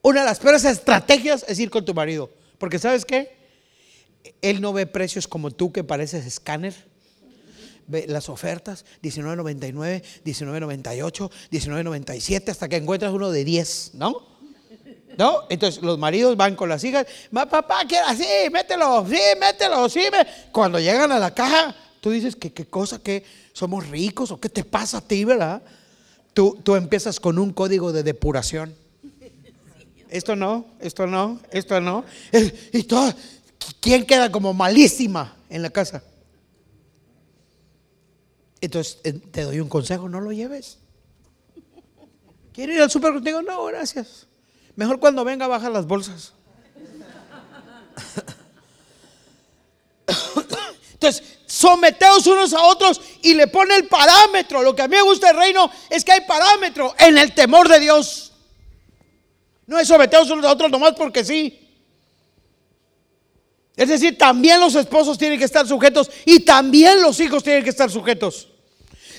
[0.03, 2.31] una de las peores estrategias es ir con tu marido.
[2.59, 3.37] Porque sabes qué?
[4.42, 6.75] Él no ve precios como tú que pareces escáner.
[7.88, 14.35] Las ofertas, 19.99, 19.98, 19.97, hasta que encuentras uno de 10, ¿no?
[15.16, 15.42] ¿No?
[15.49, 20.03] Entonces los maridos van con las hijas, papá, quiere así, mételo, sí, mételo, sí.
[20.51, 24.49] Cuando llegan a la caja, tú dices que qué cosa, que somos ricos o qué
[24.49, 25.62] te pasa a ti, ¿verdad?
[26.33, 28.75] Tú, tú empiezas con un código de depuración.
[30.11, 32.05] Esto no, esto no, esto no.
[32.73, 33.12] Y todo,
[33.81, 36.03] ¿quién queda como malísima en la casa?
[38.64, 40.79] Entonces eh, te doy un consejo, no lo lleves.
[42.53, 43.42] ¿Quieres ir al súper contigo?
[43.42, 44.27] No, gracias.
[44.74, 46.33] Mejor cuando venga baja las bolsas.
[50.94, 54.62] Entonces, someteos unos a otros y le pone el parámetro.
[54.62, 57.68] Lo que a mí me gusta del reino es que hay parámetro en el temor
[57.68, 58.33] de Dios.
[59.66, 61.61] No es someteos unos a otros nomás porque sí.
[63.77, 67.70] Es decir, también los esposos tienen que estar sujetos y también los hijos tienen que
[67.70, 68.53] estar sujetos.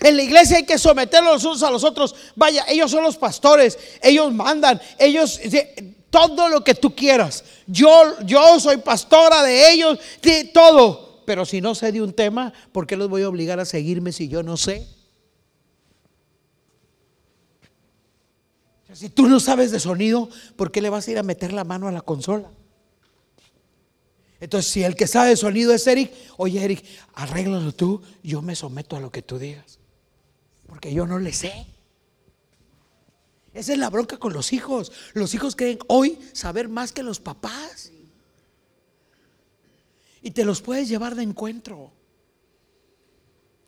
[0.05, 2.15] En la iglesia hay que someterlos los unos a los otros.
[2.35, 5.41] Vaya, ellos son los pastores, ellos mandan, ellos
[6.11, 7.43] todo lo que tú quieras.
[7.65, 7.89] Yo
[8.23, 11.23] yo soy pastora de ellos, de todo.
[11.25, 14.11] Pero si no sé de un tema, ¿por qué los voy a obligar a seguirme
[14.11, 14.87] si yo no sé?
[18.93, 21.63] Si tú no sabes de sonido, ¿por qué le vas a ir a meter la
[21.63, 22.51] mano a la consola?
[24.39, 28.55] Entonces, si el que sabe de sonido es Eric, oye Eric, arréglalo tú, yo me
[28.55, 29.79] someto a lo que tú digas
[30.75, 31.67] porque yo no le sé.
[33.53, 34.91] Esa es la bronca con los hijos.
[35.13, 37.93] Los hijos creen hoy saber más que los papás.
[40.21, 41.93] Y te los puedes llevar de encuentro.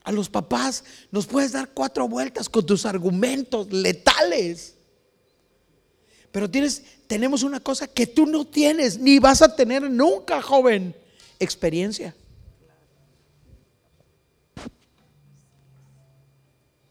[0.03, 4.75] A los papás nos puedes dar cuatro vueltas con tus argumentos letales.
[6.33, 10.93] Pero tienes, tenemos una cosa que tú no tienes, ni vas a tener nunca, joven,
[11.39, 12.13] experiencia.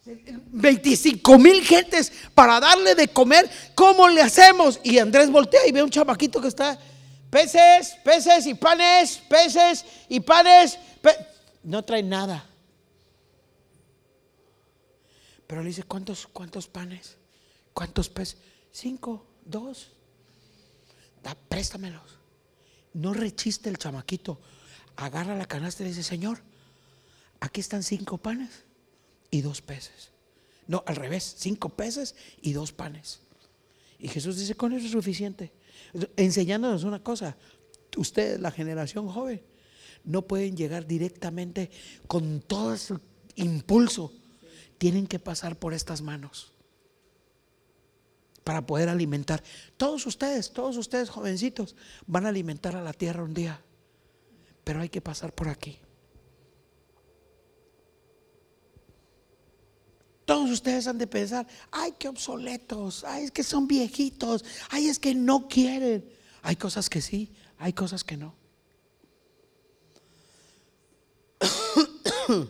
[0.06, 3.50] 25 mil gentes para darle de comer.
[3.74, 4.80] ¿Cómo le hacemos?
[4.82, 6.78] Y Andrés voltea y ve un chamaquito que está,
[7.30, 10.78] peces, peces y panes, peces y panes.
[11.62, 12.44] no trae nada.
[15.46, 17.16] Pero le dice, ¿cuántos, cuántos panes?
[17.72, 18.38] ¿Cuántos peces?
[18.72, 19.90] Cinco, dos.
[21.22, 22.18] Da, préstamelos.
[22.92, 24.40] No rechiste el chamaquito.
[24.96, 26.42] Agarra la canasta y le dice, Señor,
[27.40, 28.65] aquí están cinco panes
[29.30, 30.10] y dos peces.
[30.66, 33.20] No, al revés, cinco peces y dos panes.
[33.98, 35.52] Y Jesús dice, con eso es suficiente.
[36.16, 37.36] Enseñándonos una cosa,
[37.96, 39.42] ustedes, la generación joven,
[40.04, 41.70] no pueden llegar directamente
[42.06, 43.00] con todo su
[43.36, 44.12] impulso.
[44.78, 46.52] Tienen que pasar por estas manos
[48.44, 49.42] para poder alimentar.
[49.76, 51.74] Todos ustedes, todos ustedes jovencitos,
[52.06, 53.60] van a alimentar a la tierra un día.
[54.62, 55.78] Pero hay que pasar por aquí.
[60.26, 64.98] Todos ustedes han de pensar, ay, qué obsoletos, ay, es que son viejitos, ay, es
[64.98, 66.04] que no quieren.
[66.42, 68.34] Hay cosas que sí, hay cosas que no.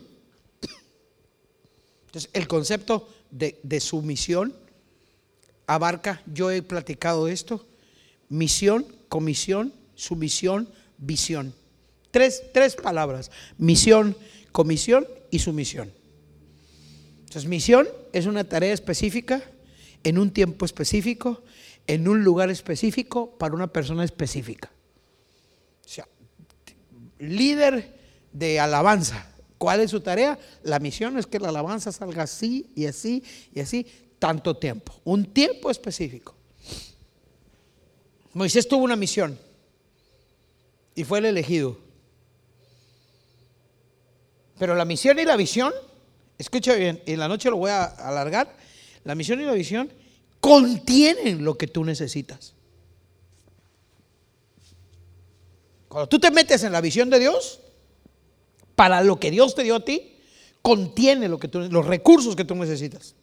[2.07, 4.57] Entonces, el concepto de, de sumisión
[5.67, 7.67] abarca, yo he platicado esto,
[8.31, 11.53] misión, comisión, sumisión, visión.
[12.11, 14.17] Tres, tres palabras, misión,
[14.51, 15.93] comisión y sumisión.
[17.27, 19.43] Entonces, misión es una tarea específica,
[20.05, 21.43] en un tiempo específico,
[21.89, 24.71] en un lugar específico, para una persona específica.
[25.85, 26.07] O sea,
[27.19, 27.97] líder
[28.33, 29.29] de alabanza.
[29.59, 30.39] ¿Cuál es su tarea?
[30.63, 33.87] La misión es que la alabanza salga así y así y así,
[34.21, 34.95] tanto tiempo.
[35.03, 36.35] Un tiempo específico.
[38.35, 39.37] Moisés tuvo una misión
[40.95, 41.77] y fue el elegido.
[44.59, 45.73] Pero la misión y la visión
[46.39, 48.57] escucha bien, en la noche lo voy a alargar,
[49.05, 49.91] la misión y la visión
[50.41, 52.55] contienen lo que tú necesitas.
[55.89, 57.61] Cuando tú te metes en la visión de Dios,
[58.75, 60.13] para lo que Dios te dio a ti,
[60.63, 63.15] contiene lo que tú, los recursos que tú necesitas.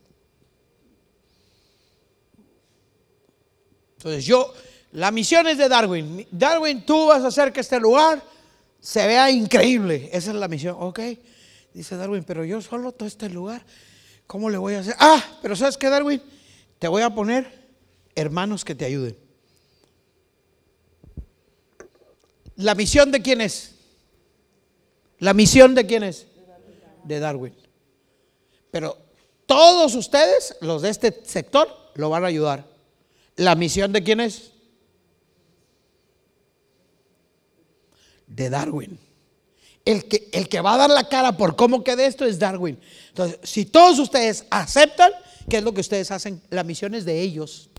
[3.97, 4.53] Entonces yo,
[4.91, 6.27] la misión es de Darwin.
[6.31, 8.21] Darwin, tú vas a hacer que este lugar
[8.81, 10.09] se vea increíble.
[10.11, 10.75] Esa es la misión.
[10.79, 10.99] Ok.
[11.73, 13.65] Dice Darwin, pero yo solo todo este lugar,
[14.27, 14.95] ¿cómo le voy a hacer?
[14.99, 16.21] Ah, pero ¿sabes qué, Darwin?
[16.77, 17.63] Te voy a poner
[18.15, 19.17] hermanos que te ayuden.
[22.55, 23.71] ¿La misión de quién es?
[25.17, 26.27] ¿La misión de quién es?
[27.03, 27.55] De Darwin.
[28.69, 28.97] Pero
[29.45, 32.65] todos ustedes, los de este sector, lo van a ayudar.
[33.35, 34.51] ¿La misión de quién es?
[38.27, 38.99] De Darwin.
[39.85, 42.79] El que, el que va a dar la cara por cómo quede esto es Darwin.
[43.09, 45.11] Entonces, si todos ustedes aceptan,
[45.49, 46.41] ¿qué es lo que ustedes hacen?
[46.49, 47.69] La misión es de ellos.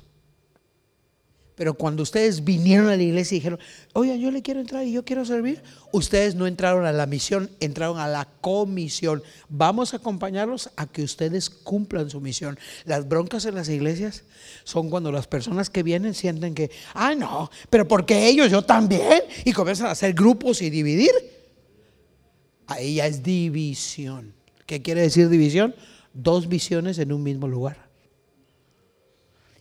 [1.57, 3.61] Pero cuando ustedes vinieron a la iglesia y dijeron,
[3.93, 7.49] oye, yo le quiero entrar y yo quiero servir, ustedes no entraron a la misión,
[7.61, 9.23] entraron a la comisión.
[9.49, 12.59] Vamos a acompañarlos a que ustedes cumplan su misión.
[12.85, 14.25] Las broncas en las iglesias
[14.65, 19.23] son cuando las personas que vienen sienten que, ah, no, pero porque ellos, yo también,
[19.45, 21.34] y comienzan a hacer grupos y dividir.
[22.67, 24.35] Ahí ya es división.
[24.67, 25.75] ¿Qué quiere decir división?
[26.13, 27.89] Dos visiones en un mismo lugar.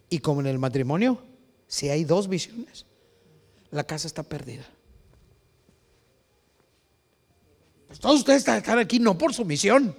[0.09, 1.21] Y como en el matrimonio,
[1.67, 2.85] si hay dos visiones,
[3.71, 4.65] la casa está perdida.
[7.87, 9.95] Pues todos ustedes están aquí no por su misión.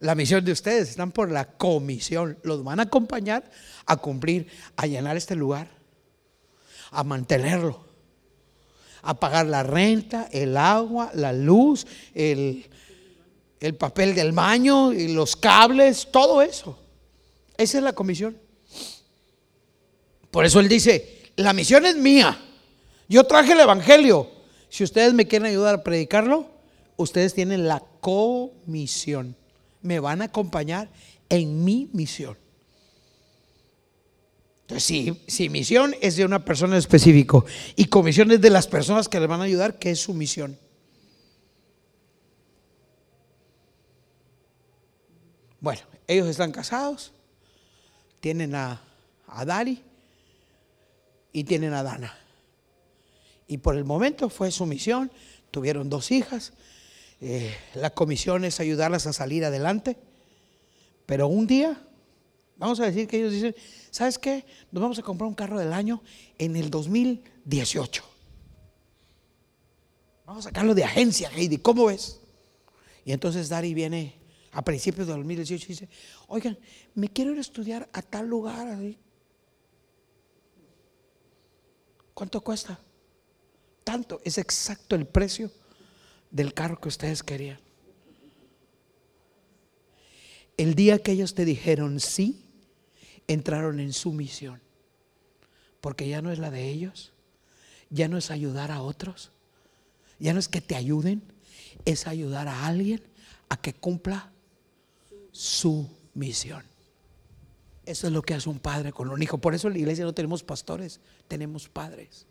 [0.00, 2.38] La misión de ustedes están por la comisión.
[2.42, 3.50] Los van a acompañar
[3.86, 5.68] a cumplir, a llenar este lugar,
[6.90, 7.84] a mantenerlo,
[9.02, 12.66] a pagar la renta, el agua, la luz, el,
[13.60, 16.78] el papel del baño y los cables, todo eso.
[17.56, 18.36] Esa es la comisión.
[20.30, 22.38] Por eso él dice, la misión es mía.
[23.08, 24.30] Yo traje el Evangelio.
[24.68, 26.46] Si ustedes me quieren ayudar a predicarlo,
[26.96, 29.36] ustedes tienen la comisión.
[29.82, 30.88] Me van a acompañar
[31.28, 32.36] en mi misión.
[34.70, 37.44] Entonces, si, si misión es de una persona específico
[37.74, 40.56] y comisión es de las personas que le van a ayudar, ¿qué es su misión?
[45.60, 47.12] Bueno, ellos están casados,
[48.20, 48.80] tienen a,
[49.26, 49.82] a Dari,
[51.32, 52.16] y tienen a Dana.
[53.48, 55.10] Y por el momento fue su misión,
[55.50, 56.52] tuvieron dos hijas,
[57.20, 59.96] eh, la comisión es ayudarlas a salir adelante,
[61.06, 61.76] pero un día,
[62.56, 63.56] vamos a decir que ellos dicen,
[63.90, 64.44] ¿sabes qué?
[64.70, 66.02] Nos vamos a comprar un carro del año
[66.38, 68.04] en el 2018.
[70.26, 72.20] Vamos a sacarlo de agencia, Heidi, ¿cómo ves?
[73.04, 74.14] Y entonces Dari viene
[74.52, 75.88] a principios de 2018 y dice,
[76.28, 76.58] oigan,
[76.94, 78.78] me quiero ir a estudiar a tal lugar,
[82.14, 82.78] ¿Cuánto cuesta?
[83.82, 85.50] Tanto, es exacto el precio
[86.30, 87.58] del carro que ustedes querían.
[90.56, 92.44] El día que ellos te dijeron sí,
[93.28, 94.60] entraron en su misión.
[95.80, 97.12] Porque ya no es la de ellos,
[97.88, 99.30] ya no es ayudar a otros,
[100.18, 101.22] ya no es que te ayuden,
[101.84, 103.02] es ayudar a alguien
[103.48, 104.30] a que cumpla
[105.32, 106.64] su misión.
[107.86, 109.38] Eso es lo que hace un padre con un hijo.
[109.38, 112.26] Por eso en la iglesia no tenemos pastores, tenemos padres.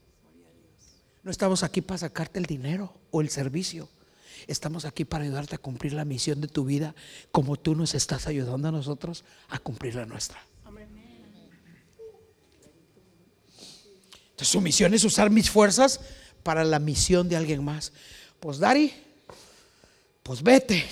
[1.24, 3.90] No estamos aquí para sacarte el dinero o el servicio.
[4.48, 6.96] Estamos aquí para ayudarte a cumplir la misión de tu vida
[7.32, 10.40] como tú nos estás ayudando a nosotros a cumplir la nuestra.
[14.46, 16.00] Su misión es usar mis fuerzas
[16.44, 17.92] para la misión de alguien más.
[18.40, 18.94] Pues Dari,
[20.24, 20.86] pues vete.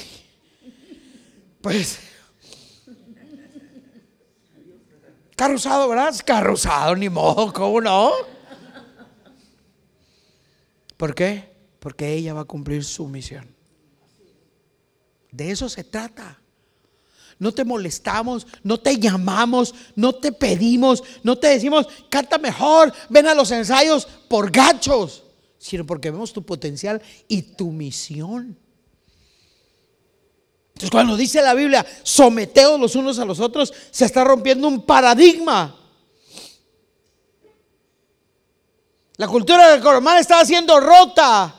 [1.62, 2.00] Pues
[5.38, 6.16] Carro usado, ¿verdad?
[6.26, 8.12] Carro usado, ni modo, ¿cómo no?
[10.98, 11.56] ¿Por qué?
[11.80, 13.48] Porque ella va a cumplir su misión.
[15.32, 16.40] De eso se trata.
[17.40, 23.28] No te molestamos, no te llamamos, no te pedimos, no te decimos, canta mejor, ven
[23.28, 25.24] a los ensayos por gachos,
[25.60, 28.58] sino porque vemos tu potencial y tu misión.
[30.70, 34.84] Entonces cuando dice la Biblia, someteos los unos a los otros, se está rompiendo un
[34.84, 35.76] paradigma.
[39.18, 41.57] La cultura del romana estaba siendo rota.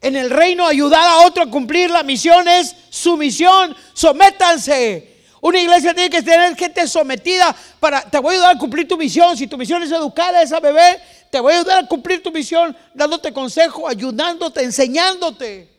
[0.00, 3.76] En el reino ayudar a otro a cumplir la misión es su misión.
[3.92, 5.16] Sométanse.
[5.40, 8.96] Una iglesia tiene que tener gente sometida para, te voy a ayudar a cumplir tu
[8.96, 9.36] misión.
[9.36, 12.32] Si tu misión es educar a esa bebé, te voy a ayudar a cumplir tu
[12.32, 15.78] misión, dándote consejo, ayudándote, enseñándote.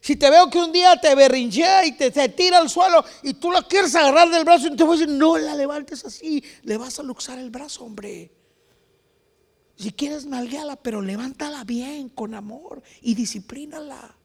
[0.00, 3.52] Si te veo que un día te berrinchea y te, tira al suelo y tú
[3.52, 6.76] la quieres agarrar del brazo y te voy a decir, no la levantes así, le
[6.76, 8.30] vas a luxar el brazo, hombre.
[9.76, 14.16] Si quieres, nalgueala, pero levántala bien, con amor y disciplínala.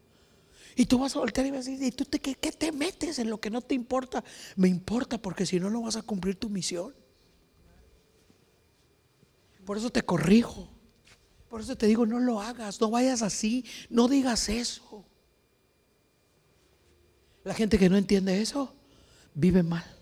[0.76, 3.18] Y tú vas a voltear y vas a decir, ¿y tú te, qué te metes
[3.18, 4.24] en lo que no te importa?
[4.56, 6.93] Me importa porque si no, no vas a cumplir tu misión.
[9.66, 10.70] Por eso te corrijo.
[11.50, 15.06] Por eso te digo, no lo hagas, no vayas así, no digas eso.
[17.43, 18.76] La gente que no entiende eso
[19.34, 19.97] vive mal.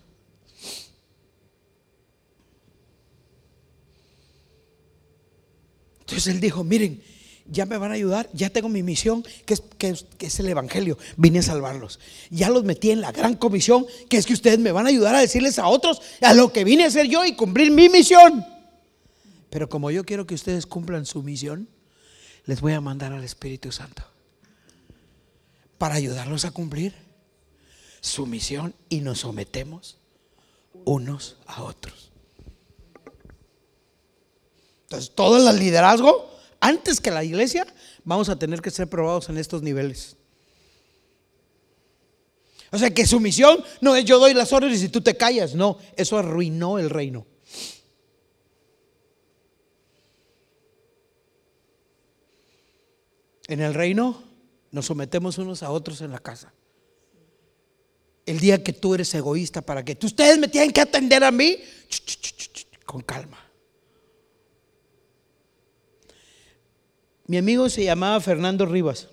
[6.06, 7.02] Entonces él dijo, miren,
[7.50, 9.90] ya me van a ayudar, ya tengo mi misión, que es, que,
[10.20, 11.98] es, el Evangelio, vine a salvarlos.
[12.30, 15.16] Ya los metí en la gran comisión, que es que ustedes me van a ayudar
[15.16, 18.44] a decirles a otros a lo que vine a hacer yo y cumplir mi misión.
[19.50, 21.68] Pero como yo quiero que ustedes cumplan su misión,
[22.44, 24.04] les voy a mandar al Espíritu Santo
[25.76, 26.94] para ayudarlos a cumplir
[28.00, 29.98] sumisión y nos sometemos
[30.84, 32.05] unos a otros.
[34.86, 36.30] Entonces, todo el liderazgo,
[36.60, 37.66] antes que la iglesia,
[38.04, 40.16] vamos a tener que ser probados en estos niveles.
[42.70, 45.54] O sea que su misión no es yo doy las órdenes y tú te callas,
[45.54, 47.26] no, eso arruinó el reino.
[53.48, 54.22] En el reino
[54.70, 56.52] nos sometemos unos a otros en la casa.
[58.24, 61.58] El día que tú eres egoísta para que ustedes me tienen que atender a mí,
[62.84, 63.45] con calma.
[67.28, 69.08] Mi amigo se llamaba Fernando Rivas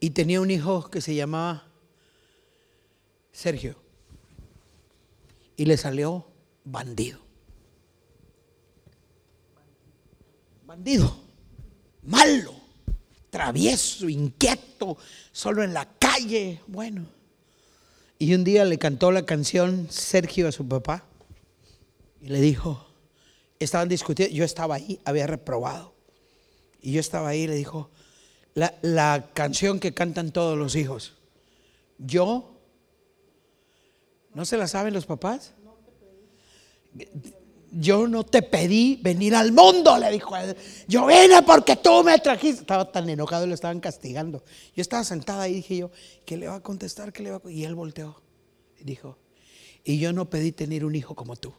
[0.00, 1.68] y tenía un hijo que se llamaba
[3.30, 3.76] Sergio
[5.56, 6.26] y le salió
[6.64, 7.20] bandido.
[10.66, 11.16] Bandido,
[12.02, 12.54] malo,
[13.30, 14.96] travieso, inquieto,
[15.30, 16.60] solo en la calle.
[16.66, 17.06] Bueno,
[18.18, 21.04] y un día le cantó la canción Sergio a su papá
[22.20, 22.88] y le dijo,
[23.60, 25.99] estaban discutiendo, yo estaba ahí, había reprobado.
[26.80, 27.90] Y yo estaba ahí y le dijo,
[28.54, 31.14] la, la canción que cantan todos los hijos,
[31.98, 32.56] yo,
[34.34, 35.52] ¿no se la saben los papás?
[37.72, 40.56] Yo no te pedí venir al mundo, le dijo él.
[40.88, 42.62] Yo vine porque tú me trajiste.
[42.62, 44.42] Estaba tan enojado, lo estaban castigando.
[44.74, 45.90] Yo estaba sentada ahí y dije yo,
[46.24, 47.12] ¿qué le va a contestar?
[47.12, 48.20] ¿Qué le va Y él volteó
[48.80, 49.18] y dijo,
[49.84, 51.54] y yo no pedí tener un hijo como tú.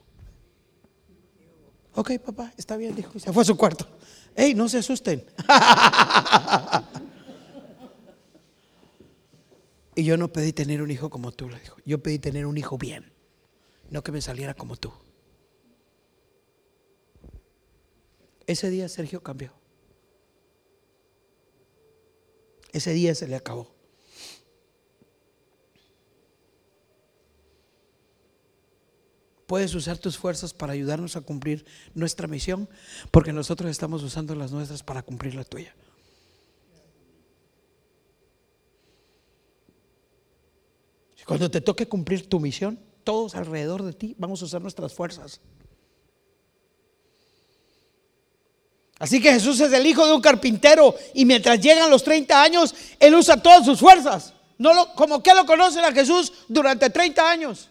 [2.01, 3.19] Ok, papá, está bien, dijo.
[3.19, 3.87] Se fue a su cuarto.
[4.35, 5.23] Ey, no se asusten.
[9.95, 11.77] y yo no pedí tener un hijo como tú, le dijo.
[11.85, 13.13] Yo pedí tener un hijo bien,
[13.91, 14.91] no que me saliera como tú.
[18.47, 19.53] Ese día Sergio cambió.
[22.71, 23.75] Ese día se le acabó.
[29.51, 32.69] Puedes usar tus fuerzas para ayudarnos a cumplir nuestra misión,
[33.11, 35.75] porque nosotros estamos usando las nuestras para cumplir la tuya.
[41.25, 45.41] Cuando te toque cumplir tu misión, todos alrededor de ti vamos a usar nuestras fuerzas.
[48.99, 52.73] Así que Jesús es el hijo de un carpintero y mientras llegan los 30 años,
[53.01, 54.33] él usa todas sus fuerzas.
[54.57, 57.67] No como que lo conocen a Jesús durante 30 años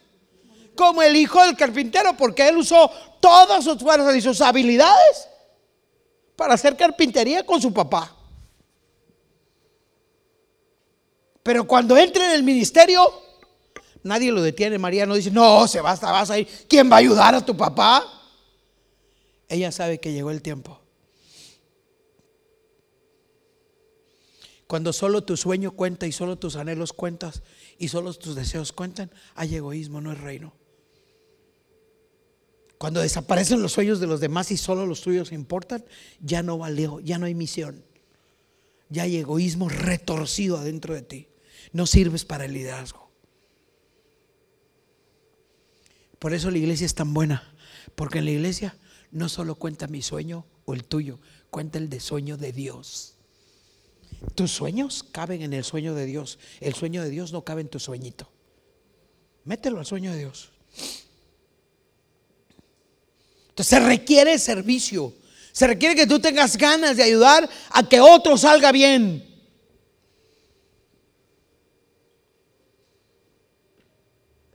[0.81, 5.29] como el hijo del carpintero, porque él usó todas sus fuerzas y sus habilidades
[6.35, 8.17] para hacer carpintería con su papá.
[11.43, 13.07] Pero cuando entra en el ministerio,
[14.03, 14.79] nadie lo detiene.
[14.79, 16.49] María no dice, no, se basta, vas a ir.
[16.67, 18.03] ¿Quién va a ayudar a tu papá?
[19.51, 20.81] Ella sabe que llegó el tiempo.
[24.67, 27.43] Cuando solo tu sueño cuenta y solo tus anhelos cuentas
[27.77, 30.59] y solo tus deseos cuentan, hay egoísmo, no es reino.
[32.81, 35.85] Cuando desaparecen los sueños de los demás y solo los tuyos importan,
[36.19, 37.85] ya no valió, ya no hay misión.
[38.89, 41.29] Ya hay egoísmo retorcido adentro de ti.
[41.75, 43.11] No sirves para el liderazgo.
[46.19, 47.55] Por eso la iglesia es tan buena,
[47.97, 48.75] porque en la iglesia
[49.11, 51.21] no solo cuenta mi sueño o el tuyo,
[51.51, 53.19] cuenta el de sueño de Dios.
[54.35, 56.39] Tus sueños caben en el sueño de Dios.
[56.61, 58.33] El sueño de Dios no cabe en tu sueñito.
[59.45, 60.51] Mételo al sueño de Dios
[63.63, 65.15] se requiere servicio.
[65.53, 69.27] Se requiere que tú tengas ganas de ayudar a que otro salga bien.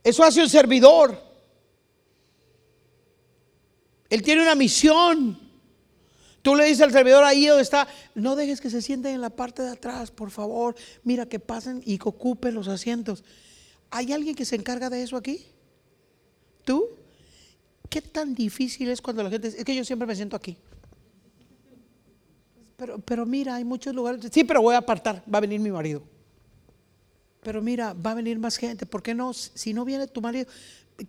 [0.02, 1.20] Eso hace un servidor.
[4.08, 5.38] Él tiene una misión.
[6.42, 9.30] Tú le dices al servidor ahí donde está, no dejes que se sienten en la
[9.30, 10.76] parte de atrás, por favor.
[11.02, 13.24] Mira que pasen y que ocupen los asientos.
[13.90, 15.44] ¿Hay alguien que se encarga de eso aquí?
[16.64, 16.88] ¿Tú?
[17.88, 20.56] ¿Qué tan difícil es cuando la gente dice, es que yo siempre me siento aquí?
[22.76, 24.20] Pero, pero mira, hay muchos lugares.
[24.30, 26.02] Sí, pero voy a apartar, va a venir mi marido.
[27.46, 28.86] Pero mira, va a venir más gente.
[28.86, 29.32] ¿Por qué no?
[29.32, 30.46] Si no viene tu marido,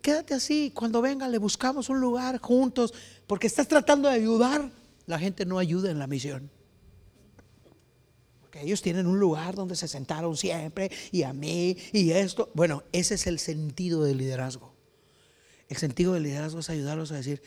[0.00, 0.72] quédate así.
[0.72, 2.94] Cuando venga, le buscamos un lugar juntos.
[3.26, 4.70] Porque estás tratando de ayudar.
[5.06, 6.48] La gente no ayuda en la misión.
[8.40, 10.92] Porque ellos tienen un lugar donde se sentaron siempre.
[11.10, 12.50] Y a mí, y esto.
[12.54, 14.67] Bueno, ese es el sentido del liderazgo.
[15.68, 17.42] El sentido del liderazgo es ayudarlos a decir,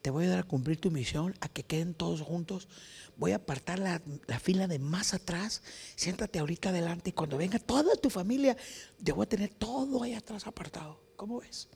[0.00, 2.68] te voy a ayudar a cumplir tu misión, a que queden todos juntos.
[3.16, 4.00] Voy a apartar la,
[4.38, 5.62] fila de más atrás.
[5.96, 8.56] Siéntate ahorita adelante y cuando venga toda tu familia,
[9.00, 11.00] yo voy a tener todo ahí atrás apartado.
[11.16, 11.68] ¿Cómo ves?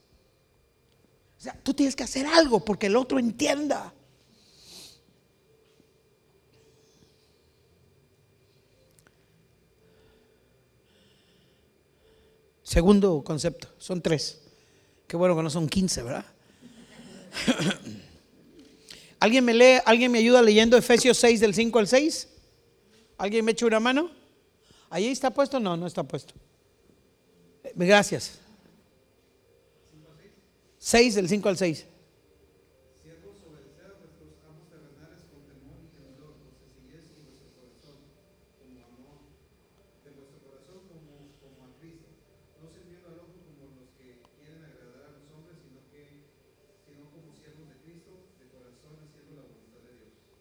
[1.39, 3.95] O sea, tú tienes que hacer algo porque el otro entienda.
[12.63, 14.48] Segundo concepto, son tres.
[15.09, 16.25] Qué bueno que no son 15, ¿verdad?
[19.21, 22.29] ¿Alguien me lee, alguien me ayuda leyendo Efesios 6 del 5 al 6?
[23.17, 24.11] ¿Alguien me echa una mano?
[24.91, 25.59] ¿Ahí está puesto?
[25.59, 26.35] No, no está puesto.
[27.75, 28.39] Gracias.
[30.79, 31.87] 6 del 5 al 6.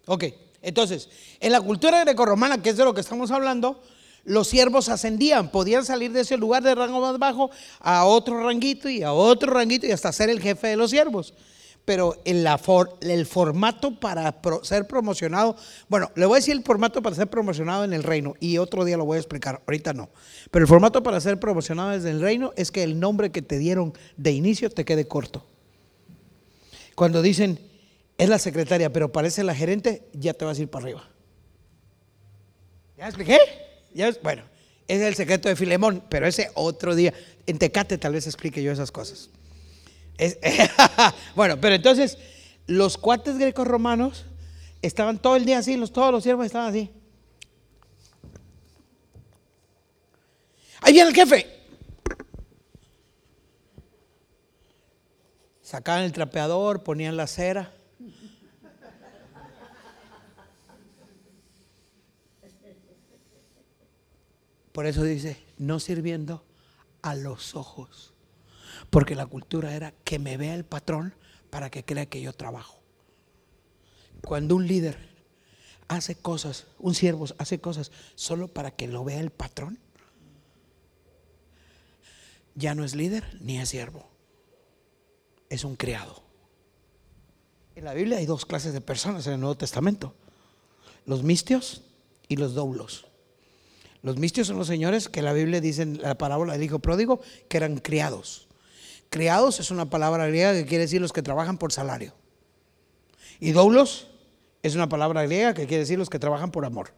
[0.07, 0.23] Ok,
[0.61, 3.81] entonces, en la cultura grecorromana, que es de lo que estamos hablando,
[4.23, 8.89] los siervos ascendían, podían salir de ese lugar de rango más bajo a otro ranguito
[8.89, 11.33] y a otro ranguito y hasta ser el jefe de los siervos.
[11.85, 12.15] Pero
[12.61, 15.55] for- el formato para ser promocionado,
[15.87, 18.83] bueno, le voy a decir el formato para ser promocionado en el reino y otro
[18.83, 20.09] día lo voy a explicar, ahorita no.
[20.51, 23.57] Pero el formato para ser promocionado desde el reino es que el nombre que te
[23.57, 25.45] dieron de inicio te quede corto.
[26.95, 27.59] Cuando dicen,
[28.17, 31.07] es la secretaria, pero parece la gerente, ya te vas a ir para arriba.
[32.97, 33.37] ¿Ya expliqué?
[34.23, 34.43] Bueno,
[34.87, 37.13] ese es el secreto de Filemón, pero ese otro día.
[37.45, 39.29] En Tecate tal vez explique yo esas cosas.
[40.17, 40.37] Es-
[41.35, 42.17] bueno, pero entonces,
[42.65, 44.25] los cuates grecos romanos
[44.81, 46.89] estaban todo el día así, los, todos los siervos estaban así.
[50.81, 51.45] Ahí viene el jefe.
[55.61, 57.73] Sacaban el trapeador, ponían la cera.
[64.77, 66.45] Por eso dice, no sirviendo
[67.01, 68.13] a los ojos.
[68.91, 71.15] Porque la cultura era que me vea el patrón
[71.49, 72.79] para que crea que yo trabajo.
[74.21, 74.99] Cuando un líder
[75.87, 79.79] hace cosas, un siervo hace cosas solo para que lo vea el patrón,
[82.53, 84.07] ya no es líder ni es siervo,
[85.49, 86.21] es un criado.
[87.73, 90.13] En la Biblia hay dos clases de personas en el Nuevo Testamento,
[91.07, 91.81] los mistios
[92.27, 93.06] y los doulos.
[94.03, 97.21] Los mistios son los señores que la Biblia dice en la parábola del hijo pródigo
[97.49, 98.47] que eran criados.
[99.09, 102.13] Criados es una palabra griega que quiere decir los que trabajan por salario.
[103.39, 104.07] Y doulos
[104.63, 106.91] es una palabra griega que quiere decir los que trabajan por amor.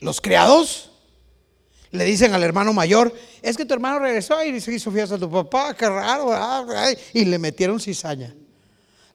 [0.00, 0.90] Los criados
[1.90, 5.18] le dicen al hermano mayor, es que tu hermano regresó y se hizo fiesta a
[5.18, 6.32] tu papá, qué raro.
[6.76, 8.34] Ay, y le metieron cizaña.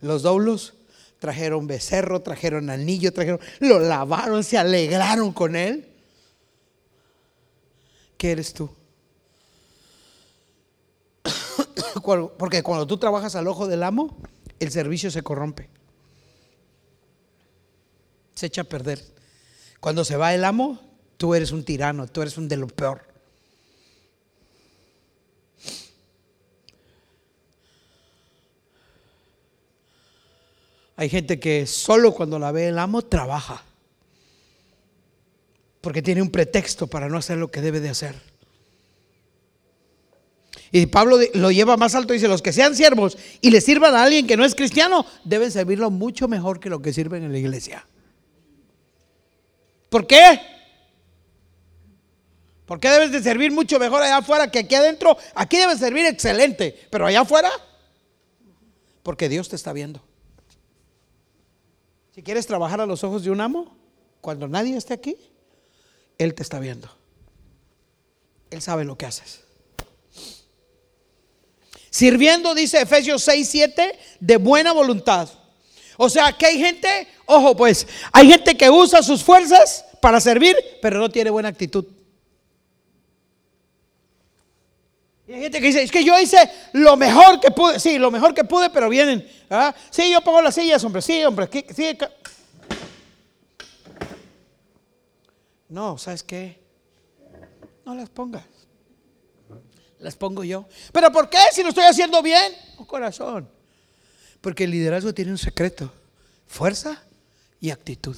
[0.02, 0.74] Los doulos
[1.20, 5.86] trajeron becerro, trajeron anillo, trajeron, lo lavaron, se alegraron con él.
[8.20, 8.70] ¿Qué eres tú?
[12.38, 14.18] Porque cuando tú trabajas al ojo del amo,
[14.60, 15.70] el servicio se corrompe.
[18.36, 19.02] Se echa a perder.
[19.80, 20.82] Cuando se va el amo,
[21.16, 23.08] tú eres un tirano, tú eres un de lo peor.
[30.98, 33.64] Hay gente que solo cuando la ve el amo trabaja.
[35.82, 38.16] Porque tiene un pretexto para no hacer lo que debe de hacer.
[40.72, 44.04] Y Pablo lo lleva más alto, dice, los que sean siervos y le sirvan a
[44.04, 47.40] alguien que no es cristiano, deben servirlo mucho mejor que lo que sirven en la
[47.40, 47.88] iglesia.
[49.90, 50.40] ¿Por qué?
[52.68, 55.18] ¿Por qué debes de servir mucho mejor allá afuera que aquí adentro?
[55.34, 57.50] Aquí debes servir excelente, pero allá afuera,
[59.02, 60.04] porque Dios te está viendo.
[62.14, 63.76] Si quieres trabajar a los ojos de un amo,
[64.22, 65.16] cuando nadie esté aquí,
[66.20, 66.88] Él te está viendo.
[68.52, 69.42] Él sabe lo que haces.
[71.90, 75.28] Sirviendo, dice Efesios 6, 7, de buena voluntad.
[75.98, 80.56] O sea, que hay gente, ojo pues, hay gente que usa sus fuerzas para servir,
[80.82, 81.86] pero no tiene buena actitud.
[85.28, 86.38] Y hay gente que dice, es que yo hice
[86.74, 89.74] lo mejor que pude, sí, lo mejor que pude, pero vienen, ¿ah?
[89.92, 91.96] sí, yo pongo las sillas, hombre, sí, hombre, aquí- sí,
[95.70, 96.60] No, ¿sabes qué?
[97.86, 98.46] No las pongas.
[100.00, 100.66] Las pongo yo.
[100.92, 101.38] ¿Pero por qué?
[101.52, 102.54] Si lo estoy haciendo bien.
[102.78, 103.50] Oh, corazón.
[104.42, 105.92] Porque el liderazgo tiene un secreto.
[106.48, 107.04] Fuerza
[107.60, 108.18] y actitud.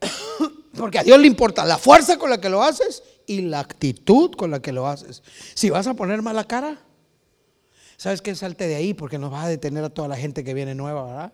[0.76, 4.32] Porque a Dios le importa la fuerza con la que lo haces y la actitud
[4.32, 5.22] con la que lo haces.
[5.54, 6.78] Si vas a poner mala cara,
[7.96, 8.34] ¿sabes qué?
[8.34, 11.04] Salte de ahí porque nos vas a detener a toda la gente que viene nueva,
[11.06, 11.32] ¿verdad?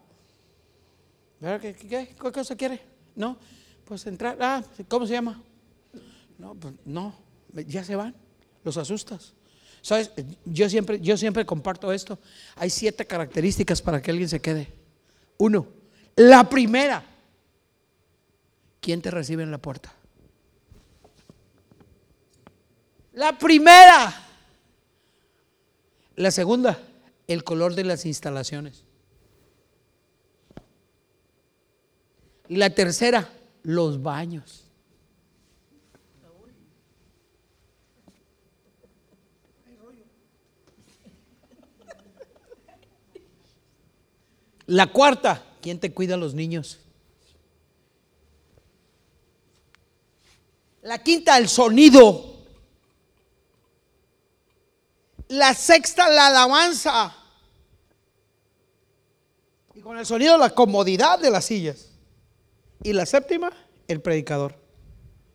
[1.40, 1.61] ¿Verdad?
[1.61, 2.09] ¿Qué, qué, qué?
[2.09, 2.91] ¿Qué cosa quiere?
[3.15, 3.37] No,
[3.85, 4.37] pues entrar.
[4.41, 5.41] Ah, ¿cómo se llama?
[6.39, 7.15] No, pues no,
[7.67, 8.15] ya se van,
[8.65, 9.35] los asustas.
[9.81, 10.13] ¿Sabes?
[10.45, 12.19] Yo siempre, yo siempre comparto esto.
[12.57, 14.73] Hay siete características para que alguien se quede.
[15.39, 15.67] Uno,
[16.15, 17.05] la primera,
[18.81, 19.93] ¿quién te recibe en la puerta?
[23.13, 24.29] La primera.
[26.17, 26.79] La segunda,
[27.27, 28.85] el color de las instalaciones.
[32.55, 33.32] La tercera,
[33.62, 34.64] los baños.
[44.66, 46.78] La cuarta, ¿quién te cuida a los niños?
[50.82, 52.36] La quinta, el sonido.
[55.28, 57.16] La sexta, la alabanza.
[59.74, 61.91] Y con el sonido, la comodidad de las sillas.
[62.83, 63.53] Y la séptima,
[63.89, 64.57] el predicador.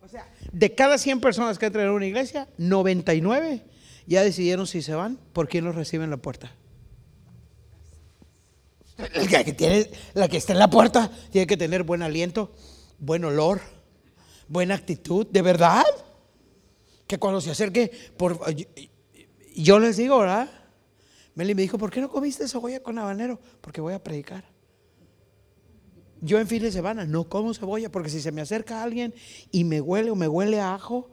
[0.01, 3.63] O sea, de cada 100 personas que entran en una iglesia, 99
[4.05, 6.51] ya decidieron si se van, por quién los recibe en la puerta.
[8.97, 12.51] La que, tiene, la que está en la puerta tiene que tener buen aliento,
[12.97, 13.61] buen olor,
[14.47, 15.83] buena actitud, de verdad.
[17.05, 18.39] Que cuando se acerque, por,
[19.55, 20.49] yo les digo, ¿verdad?
[21.35, 23.39] Meli me dijo, ¿por qué no comiste cebolla con habanero?
[23.61, 24.45] Porque voy a predicar.
[26.21, 29.13] Yo en fin de semana no como cebolla, porque si se me acerca alguien
[29.51, 31.09] y me huele o me huele a ajo,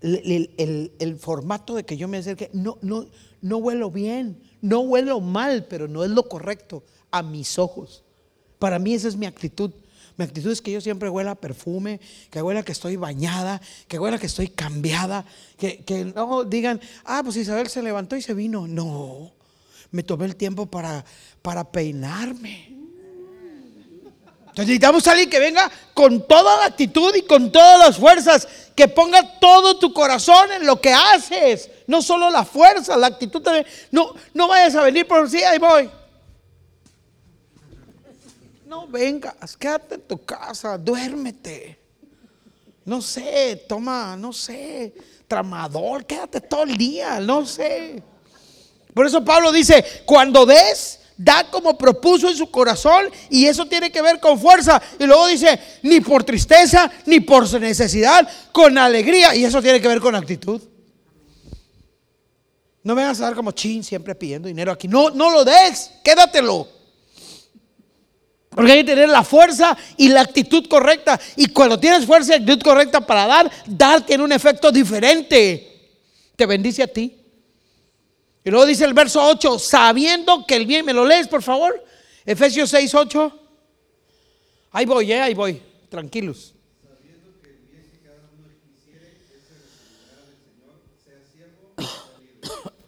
[0.00, 3.06] el, formato de que yo me acerque, no, no,
[3.40, 8.04] no huelo bien, no huelo mal, pero no es lo correcto a mis ojos.
[8.58, 9.72] Para mí esa es mi actitud.
[10.16, 14.18] Mi actitud es que yo siempre huela perfume, que huela que estoy bañada, que huela
[14.18, 15.26] que estoy cambiada,
[15.58, 18.66] que, que no digan, ah, pues Isabel se levantó y se vino.
[18.66, 19.32] No,
[19.90, 21.04] me tomé el tiempo para,
[21.42, 22.85] para peinarme.
[24.56, 28.48] Entonces necesitamos a alguien que venga con toda la actitud y con todas las fuerzas,
[28.74, 33.42] que ponga todo tu corazón en lo que haces, no solo la fuerza, la actitud
[33.42, 33.66] también.
[33.90, 35.90] No, no vayas a venir por sí, ahí voy.
[38.64, 41.78] No vengas, quédate en tu casa, duérmete.
[42.86, 44.94] No sé, toma, no sé,
[45.28, 48.02] tramador, quédate todo el día, no sé.
[48.94, 53.90] Por eso Pablo dice, cuando des, da como propuso en su corazón y eso tiene
[53.90, 54.80] que ver con fuerza.
[54.98, 59.34] Y luego dice, ni por tristeza, ni por necesidad, con alegría.
[59.34, 60.60] Y eso tiene que ver con actitud.
[62.82, 64.86] No me vengas a dar como chin siempre pidiendo dinero aquí.
[64.86, 66.68] No, no lo des, quédatelo.
[68.50, 71.20] Porque hay que tener la fuerza y la actitud correcta.
[71.36, 75.90] Y cuando tienes fuerza y actitud correcta para dar, dar tiene un efecto diferente.
[76.36, 77.15] Te bendice a ti.
[78.46, 81.84] Y luego dice el verso 8, sabiendo que el bien, ¿me lo lees por favor?
[82.24, 83.40] Efesios 6, 8.
[84.70, 86.54] Ahí voy, eh, ahí voy, tranquilos.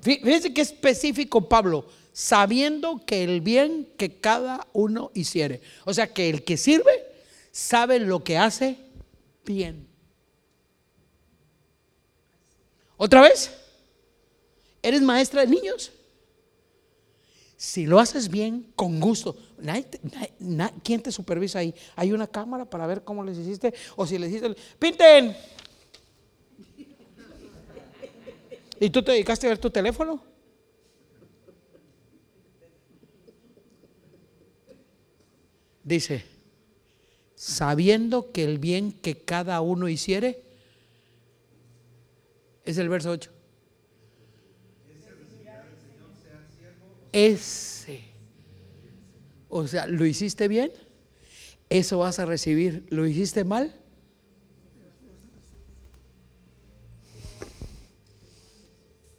[0.01, 5.61] Que que Fíjense qué específico Pablo, sabiendo que el bien que cada uno hiciere.
[5.85, 7.05] O sea que el que sirve
[7.51, 8.79] sabe lo que hace
[9.45, 9.89] bien.
[12.97, 13.58] ¿Otra vez?
[14.83, 15.93] ¿Eres maestra de niños?
[17.57, 19.37] Si lo haces bien, con gusto.
[20.85, 21.75] ¿Quién te supervisa ahí?
[21.97, 23.75] ¿Hay una cámara para ver cómo les hiciste?
[23.97, 25.37] O si les hiciste, pinten.
[28.79, 30.23] ¿Y tú te dedicaste a ver tu teléfono?
[35.83, 36.25] Dice,
[37.35, 40.45] sabiendo que el bien que cada uno hiciere,
[42.65, 43.33] es el verso 8.
[47.13, 48.05] Ese.
[49.49, 50.73] O sea, ¿lo hiciste bien?
[51.69, 52.87] Eso vas a recibir.
[52.91, 53.75] ¿Lo hiciste mal?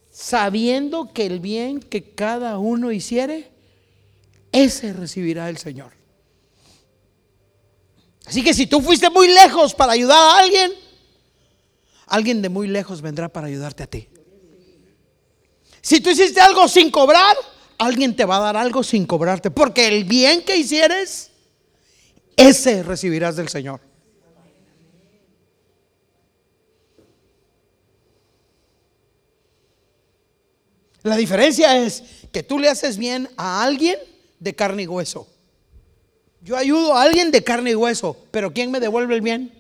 [0.10, 3.52] Sabiendo que el bien que cada uno hiciere,
[4.52, 5.94] ese recibirá el Señor.
[8.26, 10.72] Así que si tú fuiste muy lejos para ayudar a alguien,
[12.06, 14.08] alguien de muy lejos vendrá para ayudarte a ti.
[15.82, 17.36] Si tú hiciste algo sin cobrar,
[17.80, 21.32] alguien te va a dar algo sin cobrarte, porque el bien que hicieres,
[22.36, 23.82] ese recibirás del Señor.
[31.02, 33.98] La diferencia es que tú le haces bien a alguien
[34.40, 35.28] de carne y hueso.
[36.42, 39.54] Yo ayudo a alguien de carne y hueso, pero ¿quién me devuelve el bien?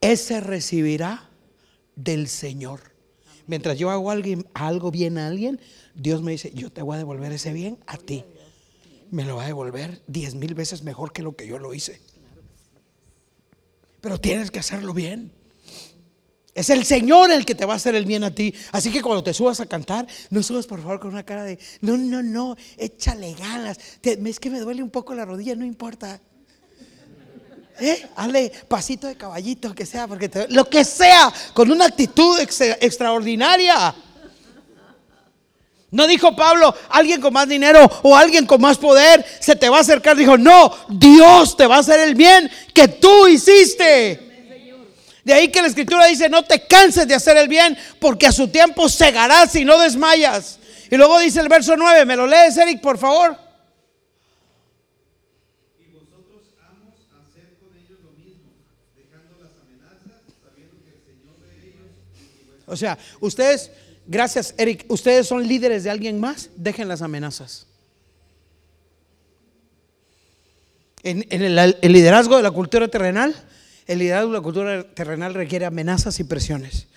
[0.00, 1.28] Ese recibirá
[1.94, 2.95] del Señor.
[3.46, 5.60] Mientras yo hago algo bien a alguien,
[5.94, 8.24] Dios me dice, yo te voy a devolver ese bien a ti.
[9.10, 12.00] Me lo va a devolver diez mil veces mejor que lo que yo lo hice.
[14.00, 15.32] Pero tienes que hacerlo bien.
[16.54, 18.54] Es el Señor el que te va a hacer el bien a ti.
[18.72, 21.58] Así que cuando te subas a cantar, no subas por favor con una cara de,
[21.82, 23.78] no, no, no, échale ganas.
[24.02, 26.20] es que me duele un poco la rodilla, no importa.
[27.78, 28.06] ¿Eh?
[28.16, 33.94] Hazle pasito de caballito, que sea, porque lo que sea, con una actitud extraordinaria.
[35.90, 39.78] No dijo Pablo, alguien con más dinero o alguien con más poder se te va
[39.78, 40.16] a acercar.
[40.16, 44.26] Dijo, no, Dios te va a hacer el bien que tú hiciste.
[45.24, 48.32] De ahí que la escritura dice, no te canses de hacer el bien porque a
[48.32, 50.58] su tiempo segarás y no desmayas.
[50.90, 53.45] Y luego dice el verso 9, ¿me lo lees Eric, por favor?
[62.66, 63.70] O sea, ustedes,
[64.06, 67.66] gracias Eric, ustedes son líderes de alguien más, dejen las amenazas.
[71.02, 73.34] En, el, liderazgo de la cultura terrenal,
[73.86, 76.88] el liderazgo de la cultura terrenal requiere amenazas y presiones.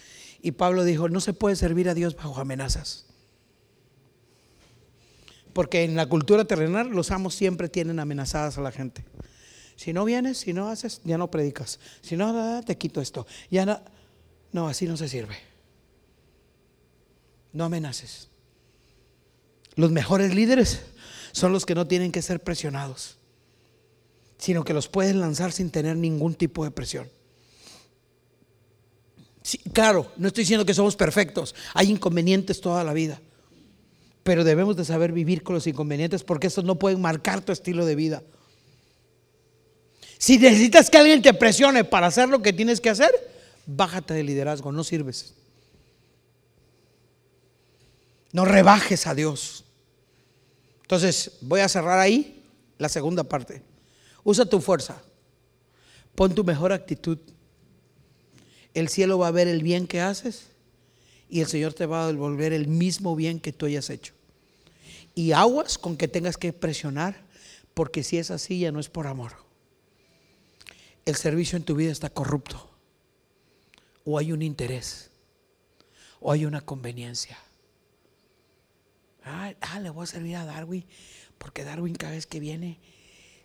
[0.41, 3.05] Y Pablo dijo, no se puede servir a Dios bajo amenazas.
[5.53, 9.03] Porque en la cultura terrenal los amos siempre tienen amenazadas a la gente.
[9.75, 11.79] Si no vienes, si no haces, ya no predicas.
[12.01, 13.27] Si no, te quito esto.
[13.51, 13.79] Ya no,
[14.51, 15.48] no, así no se sirve.
[17.53, 18.29] No amenaces.
[19.75, 20.81] Los mejores líderes
[21.31, 23.17] son los que no tienen que ser presionados,
[24.37, 27.09] sino que los pueden lanzar sin tener ningún tipo de presión.
[29.73, 33.21] claro, no estoy diciendo que somos perfectos, hay inconvenientes toda la vida,
[34.23, 37.85] pero debemos de saber vivir con los inconvenientes porque estos no pueden marcar tu estilo
[37.85, 38.21] de vida.
[40.17, 43.11] Si necesitas que alguien te presione para hacer lo que tienes que hacer,
[43.65, 45.33] bájate de liderazgo, no sirves.
[48.31, 49.63] No rebajes a Dios.
[50.81, 52.43] Entonces, voy a cerrar ahí
[52.77, 53.61] la segunda parte.
[54.23, 55.01] Usa tu fuerza.
[56.15, 57.17] Pon tu mejor actitud.
[58.73, 60.47] El cielo va a ver el bien que haces
[61.29, 64.13] y el Señor te va a devolver el mismo bien que tú hayas hecho.
[65.15, 67.21] Y aguas con que tengas que presionar,
[67.73, 69.33] porque si es así ya no es por amor.
[71.05, 72.69] El servicio en tu vida está corrupto.
[74.05, 75.09] O hay un interés.
[76.19, 77.37] O hay una conveniencia.
[79.29, 80.85] Ah, le voy a servir a Darwin,
[81.37, 82.79] porque Darwin cada vez que viene,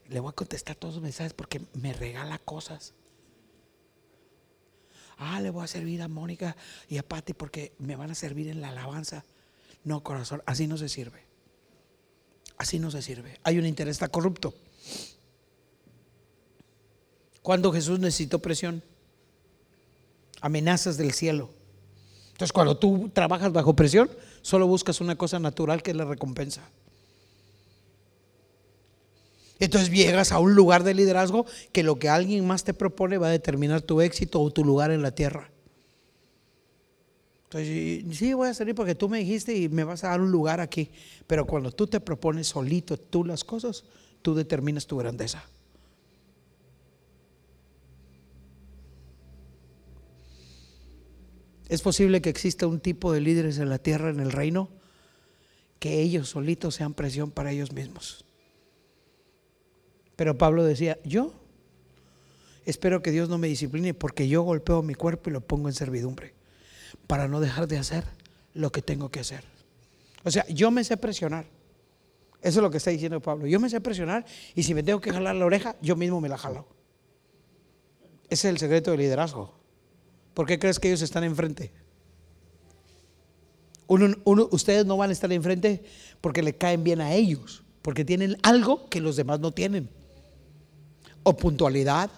[0.08, 2.94] le voy a contestar todos los mensajes porque me regala cosas.
[5.16, 6.56] Ah, le voy a servir a Mónica
[6.88, 9.24] y a Patti porque me van a servir en la alabanza.
[9.84, 11.22] No, corazón, así no se sirve.
[12.56, 13.38] Así no se sirve.
[13.42, 14.54] Hay un interés, está corrupto.
[17.42, 18.82] Cuando Jesús necesitó presión,
[20.40, 21.50] amenazas del cielo.
[22.34, 24.10] Entonces, cuando tú trabajas bajo presión,
[24.42, 26.68] solo buscas una cosa natural que es la recompensa.
[29.60, 33.28] Entonces llegas a un lugar de liderazgo que lo que alguien más te propone va
[33.28, 35.48] a determinar tu éxito o tu lugar en la tierra.
[37.44, 40.32] Entonces, sí, voy a salir porque tú me dijiste y me vas a dar un
[40.32, 40.90] lugar aquí.
[41.28, 43.84] Pero cuando tú te propones solito tú las cosas,
[44.22, 45.44] tú determinas tu grandeza.
[51.68, 54.68] Es posible que exista un tipo de líderes en la tierra, en el reino,
[55.78, 58.24] que ellos solitos sean presión para ellos mismos.
[60.16, 61.32] Pero Pablo decía, yo
[62.64, 65.74] espero que Dios no me discipline porque yo golpeo mi cuerpo y lo pongo en
[65.74, 66.34] servidumbre
[67.06, 68.04] para no dejar de hacer
[68.54, 69.44] lo que tengo que hacer.
[70.22, 71.46] O sea, yo me sé presionar.
[72.40, 73.46] Eso es lo que está diciendo Pablo.
[73.46, 76.28] Yo me sé presionar y si me tengo que jalar la oreja, yo mismo me
[76.28, 76.66] la jalo.
[78.28, 79.63] Ese es el secreto del liderazgo.
[80.34, 81.72] ¿Por qué crees que ellos están enfrente?
[83.86, 85.84] ustedes no van a estar enfrente
[86.20, 89.90] porque le caen bien a ellos, porque tienen algo que los demás no tienen.
[91.22, 92.10] O puntualidad,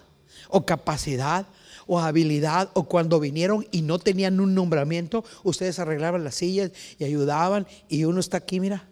[0.49, 1.45] o capacidad,
[1.85, 7.03] o habilidad, o cuando vinieron y no tenían un nombramiento, ustedes arreglaban las sillas y
[7.03, 8.87] ayudaban, y uno está aquí, mira,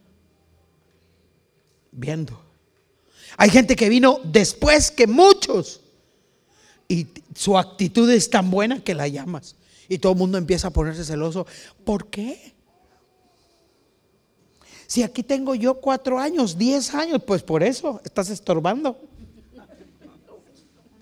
[1.92, 2.42] viendo.
[3.38, 5.82] Hay gente que vino después que muchos
[6.88, 9.56] y su actitud es tan buena que la llamas.
[9.88, 11.46] Y todo el mundo empieza a ponerse celoso.
[11.84, 12.54] ¿Por qué?
[14.88, 19.00] Si aquí tengo yo cuatro años, diez años, pues por eso estás estorbando.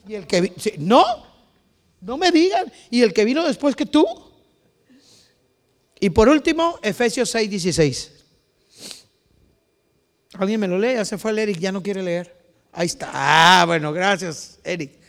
[0.07, 1.03] Y el que no,
[2.01, 2.71] no me digan.
[2.89, 4.05] Y el que vino después que tú.
[5.99, 8.11] Y por último, Efesios 6, 16.
[10.33, 10.95] ¿Alguien me lo lee?
[10.95, 12.35] Ya se fue el Eric, ya no quiere leer.
[12.71, 13.09] Ahí está.
[13.13, 15.02] Ah, bueno, gracias, Eric.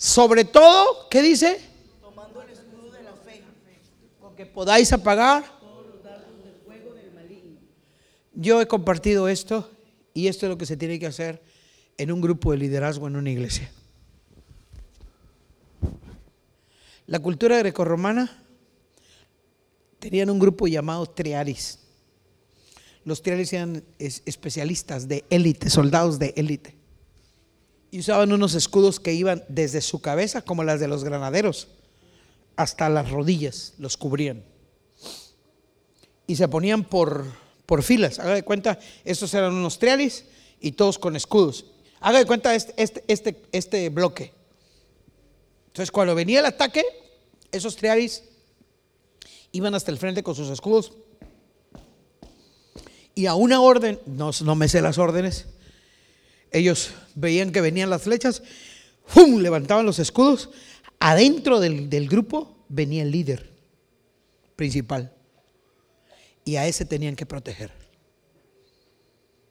[0.00, 1.60] Sobre todo, ¿qué dice?
[2.00, 3.42] Tomando el escudo de la fe,
[4.18, 7.58] con que podáis apagar todos los dardos del fuego del maligno.
[8.32, 9.70] Yo he compartido esto
[10.14, 11.42] y esto es lo que se tiene que hacer
[11.98, 13.70] en un grupo de liderazgo en una iglesia.
[17.06, 18.42] La cultura grecorromana
[19.98, 21.78] tenían un grupo llamado triaris.
[23.04, 26.79] Los triaris eran especialistas de élite, soldados de élite
[27.90, 31.68] y usaban unos escudos que iban desde su cabeza, como las de los granaderos,
[32.56, 34.44] hasta las rodillas, los cubrían.
[36.26, 37.24] Y se ponían por,
[37.66, 38.18] por filas.
[38.18, 40.24] Haga de cuenta, estos eran unos trialis
[40.60, 41.66] y todos con escudos.
[42.00, 44.32] Haga de cuenta este, este, este, este bloque.
[45.68, 46.84] Entonces, cuando venía el ataque,
[47.50, 48.22] esos trialis
[49.52, 50.92] iban hasta el frente con sus escudos.
[53.14, 55.46] Y a una orden, no, no me sé las órdenes,
[56.52, 58.42] ellos veían que venían las flechas,
[59.04, 59.40] ¡fum!
[59.40, 60.50] levantaban los escudos.
[60.98, 63.50] Adentro del, del grupo venía el líder
[64.56, 65.14] principal.
[66.44, 67.70] Y a ese tenían que proteger.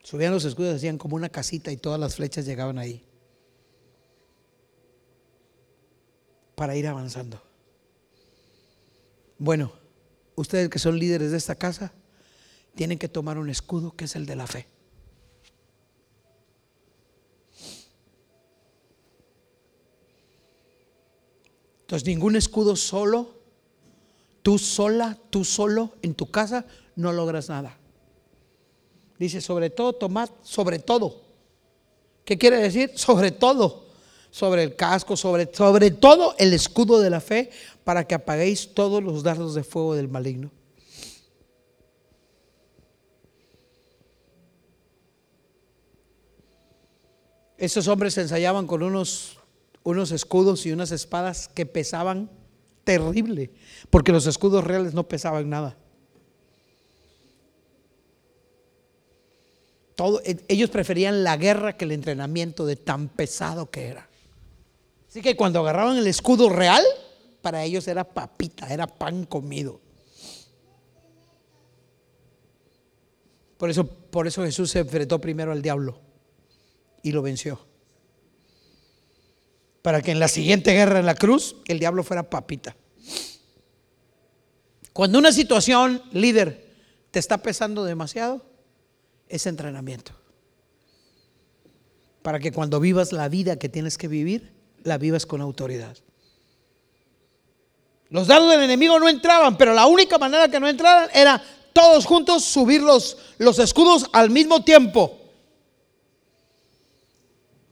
[0.03, 3.03] Subían los escudos, hacían como una casita y todas las flechas llegaban ahí.
[6.55, 7.41] Para ir avanzando.
[9.37, 9.71] Bueno,
[10.35, 11.93] ustedes que son líderes de esta casa,
[12.75, 14.67] tienen que tomar un escudo que es el de la fe.
[21.89, 23.31] Entonces, ningún escudo solo,
[24.43, 27.79] tú sola, tú solo en tu casa, no logras nada.
[29.17, 31.19] Dice, sobre todo, tomad, sobre todo.
[32.25, 32.91] ¿Qué quiere decir?
[32.95, 33.87] Sobre todo.
[34.29, 37.49] Sobre el casco, sobre, sobre todo el escudo de la fe,
[37.83, 40.51] para que apaguéis todos los dardos de fuego del maligno.
[47.57, 49.38] Esos hombres se ensayaban con unos
[49.83, 52.29] unos escudos y unas espadas que pesaban
[52.83, 53.51] terrible,
[53.89, 55.77] porque los escudos reales no pesaban nada.
[60.23, 64.09] E, ellos preferían la guerra que el entrenamiento de tan pesado que era.
[65.07, 66.83] Así que cuando agarraban el escudo real,
[67.41, 69.81] para ellos era papita, era pan comido.
[73.57, 75.99] Por eso, por eso Jesús se enfrentó primero al diablo
[77.03, 77.68] y lo venció
[79.89, 82.75] para que en la siguiente guerra en la cruz el diablo fuera papita.
[84.93, 86.75] Cuando una situación, líder,
[87.09, 88.45] te está pesando demasiado,
[89.27, 90.11] es entrenamiento.
[92.21, 95.97] Para que cuando vivas la vida que tienes que vivir, la vivas con autoridad.
[98.11, 102.05] Los dados del enemigo no entraban, pero la única manera que no entraran era todos
[102.05, 105.17] juntos subir los, los escudos al mismo tiempo.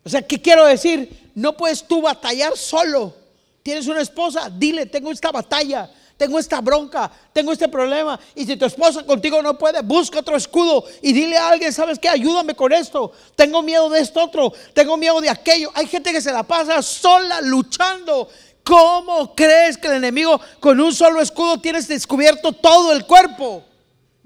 [0.03, 1.26] O sea, ¿qué quiero decir?
[1.37, 3.13] No puedes tú batallar solo.
[3.61, 8.19] Tienes una esposa, dile, tengo esta batalla, tengo esta bronca, tengo este problema.
[8.33, 11.99] Y si tu esposa contigo no puede, busca otro escudo y dile a alguien, ¿sabes
[11.99, 12.09] qué?
[12.09, 13.11] Ayúdame con esto.
[13.35, 15.69] Tengo miedo de esto otro, tengo miedo de aquello.
[15.75, 18.29] Hay gente que se la pasa sola luchando.
[18.63, 23.63] ¿Cómo crees que el enemigo con un solo escudo tienes descubierto todo el cuerpo?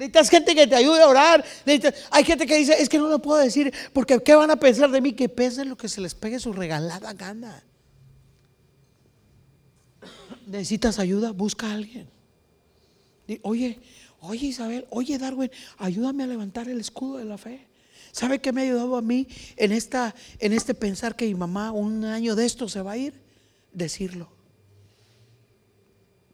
[0.01, 1.45] Necesitas gente que te ayude a orar.
[2.09, 4.89] Hay gente que dice, es que no lo puedo decir, porque ¿qué van a pensar
[4.89, 5.13] de mí?
[5.13, 7.63] Que pese lo que se les pegue su regalada gana.
[10.47, 12.09] Necesitas ayuda, busca a alguien.
[13.43, 13.79] Oye,
[14.21, 17.67] oye Isabel, oye Darwin, ayúdame a levantar el escudo de la fe.
[18.11, 21.71] ¿Sabe qué me ha ayudado a mí en, esta, en este pensar que mi mamá
[21.73, 23.13] un año de esto se va a ir?
[23.71, 24.31] Decirlo.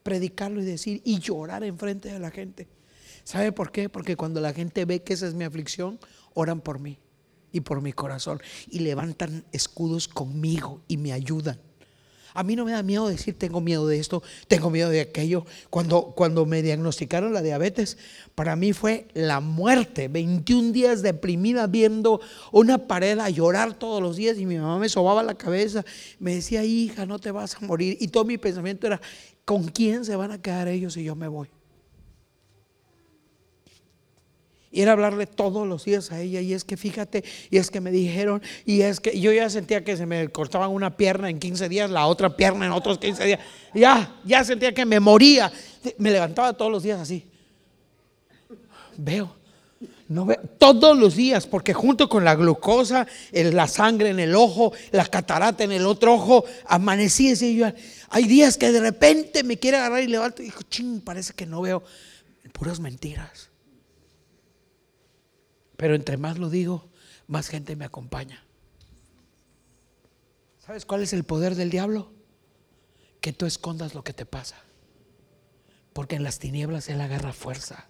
[0.04, 2.77] Predicarlo y decir y llorar enfrente de la gente.
[3.28, 3.90] ¿Sabe por qué?
[3.90, 6.00] Porque cuando la gente ve que esa es mi aflicción,
[6.34, 6.98] oran por mí
[7.52, 11.60] y por mi corazón y levantan escudos conmigo y me ayudan.
[12.34, 15.46] A mí no me da miedo decir tengo miedo de esto, tengo miedo de aquello.
[15.70, 17.98] Cuando, cuando me diagnosticaron la diabetes,
[18.34, 20.08] para mí fue la muerte.
[20.08, 22.22] 21 días deprimida viendo
[22.54, 25.84] una pared a llorar todos los días y mi mamá me sobaba la cabeza,
[26.18, 27.98] me decía, hija, no te vas a morir.
[28.00, 29.02] Y todo mi pensamiento era,
[29.44, 31.50] ¿con quién se van a quedar ellos si yo me voy?
[34.78, 36.40] Y era hablarle todos los días a ella.
[36.40, 39.84] Y es que fíjate, y es que me dijeron, y es que yo ya sentía
[39.84, 43.26] que se me cortaban una pierna en 15 días, la otra pierna en otros 15
[43.26, 43.40] días.
[43.74, 45.52] Ya, ya sentía que me moría.
[45.98, 47.26] Me levantaba todos los días así.
[48.98, 49.36] Veo,
[50.10, 54.74] no veo, todos los días, porque junto con la glucosa, la sangre en el ojo,
[54.92, 57.66] la catarata en el otro ojo, amanecí ese yo.
[58.10, 61.48] Hay días que de repente me quiere agarrar y levanto y digo, ching, parece que
[61.48, 61.84] no veo.
[62.54, 63.50] Puras mentiras.
[65.78, 66.90] Pero entre más lo digo,
[67.28, 68.44] más gente me acompaña.
[70.60, 72.12] ¿Sabes cuál es el poder del diablo?
[73.22, 74.58] Que tú escondas lo que te pasa.
[75.94, 77.88] Porque en las tinieblas Él agarra fuerza.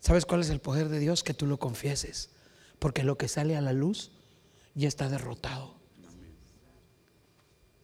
[0.00, 1.22] ¿Sabes cuál es el poder de Dios?
[1.22, 2.30] Que tú lo confieses.
[2.78, 4.12] Porque lo que sale a la luz
[4.74, 5.76] ya está derrotado.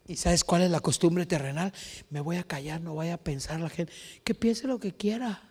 [0.06, 1.72] ¿Y sabes cuál es la costumbre terrenal?
[2.08, 3.92] Me voy a callar, no vaya a pensar la gente.
[4.24, 5.47] Que piense lo que quiera.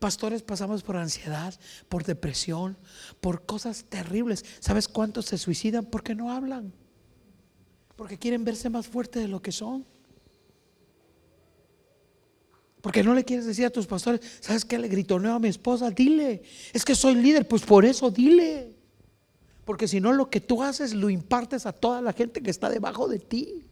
[0.00, 1.54] Pastores pasamos por ansiedad,
[1.90, 2.78] por depresión,
[3.20, 4.46] por cosas terribles.
[4.58, 5.84] ¿Sabes cuántos se suicidan?
[5.84, 6.72] Porque no hablan.
[7.96, 9.84] Porque quieren verse más fuertes de lo que son.
[12.80, 14.78] Porque no le quieres decir a tus pastores, ¿sabes qué?
[14.78, 18.74] Le gritoneo a mi esposa, dile, es que soy líder, pues por eso dile.
[19.66, 22.70] Porque si no, lo que tú haces lo impartes a toda la gente que está
[22.70, 23.69] debajo de ti.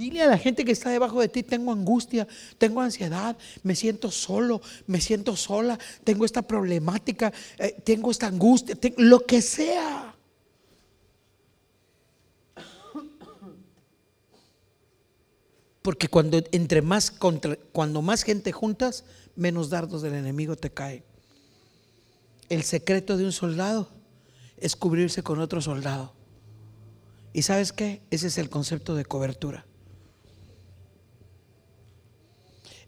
[0.00, 2.26] Dile a la gente que está debajo de ti, tengo angustia,
[2.56, 8.74] tengo ansiedad, me siento solo, me siento sola, tengo esta problemática, eh, tengo esta angustia,
[8.96, 10.14] lo que sea.
[15.82, 17.12] Porque cuando entre más
[17.72, 19.04] cuando más gente juntas,
[19.36, 21.04] menos dardos del enemigo te caen.
[22.48, 23.90] El secreto de un soldado
[24.56, 26.14] es cubrirse con otro soldado.
[27.34, 28.00] ¿Y sabes qué?
[28.10, 29.66] Ese es el concepto de cobertura.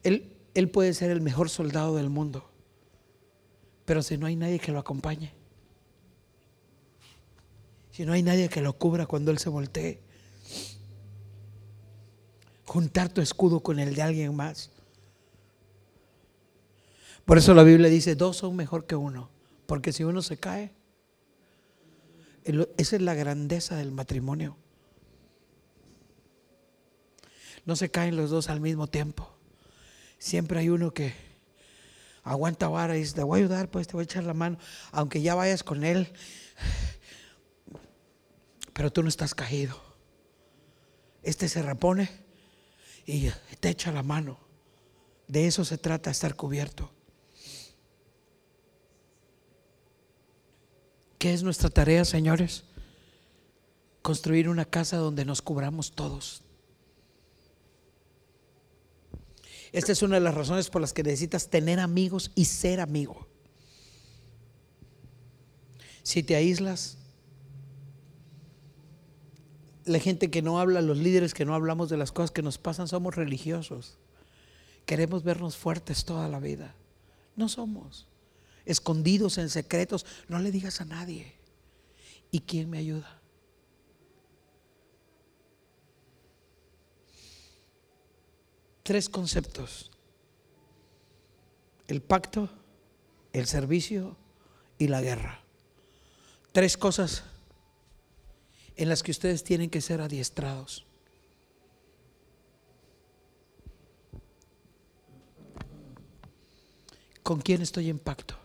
[0.02, 2.48] Él, puede ser el mejor soldado del mundo,
[3.84, 5.32] pero si no hay nadie que lo acompañe,
[7.90, 10.00] si no hay nadie que lo cubra cuando él se voltee,
[12.64, 14.70] juntar tu escudo con el de alguien más.
[17.24, 19.30] Por eso la Biblia dice, dos son mejor que uno,
[19.66, 20.72] porque si uno se cae,
[22.44, 24.56] esa es la grandeza del matrimonio.
[27.64, 29.31] No se caen los dos al mismo tiempo.
[30.22, 31.12] Siempre hay uno que
[32.22, 34.56] aguanta vara y dice, te voy a ayudar, pues te voy a echar la mano,
[34.92, 36.12] aunque ya vayas con él,
[38.72, 39.82] pero tú no estás caído.
[41.24, 42.08] Este se repone
[43.04, 44.38] y te echa la mano.
[45.26, 46.92] De eso se trata, estar cubierto.
[51.18, 52.62] ¿Qué es nuestra tarea, señores?
[54.02, 56.44] Construir una casa donde nos cubramos todos.
[59.72, 63.26] Esta es una de las razones por las que necesitas tener amigos y ser amigo.
[66.02, 66.98] Si te aíslas,
[69.84, 72.58] la gente que no habla, los líderes que no hablamos de las cosas que nos
[72.58, 73.96] pasan, somos religiosos.
[74.84, 76.74] Queremos vernos fuertes toda la vida.
[77.34, 78.08] No somos.
[78.66, 80.04] Escondidos en secretos.
[80.28, 81.32] No le digas a nadie.
[82.30, 83.21] ¿Y quién me ayuda?
[88.82, 89.90] Tres conceptos.
[91.86, 92.48] El pacto,
[93.32, 94.16] el servicio
[94.78, 95.40] y la guerra.
[96.52, 97.24] Tres cosas
[98.76, 100.84] en las que ustedes tienen que ser adiestrados.
[107.22, 108.36] ¿Con quién estoy en pacto?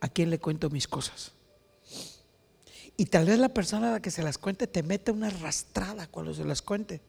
[0.00, 1.32] ¿A quién le cuento mis cosas?
[2.96, 6.06] Y tal vez la persona a la que se las cuente te mete una arrastrada
[6.08, 7.00] cuando se las cuente.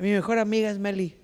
[0.00, 1.16] Mi mejor amiga es Meli.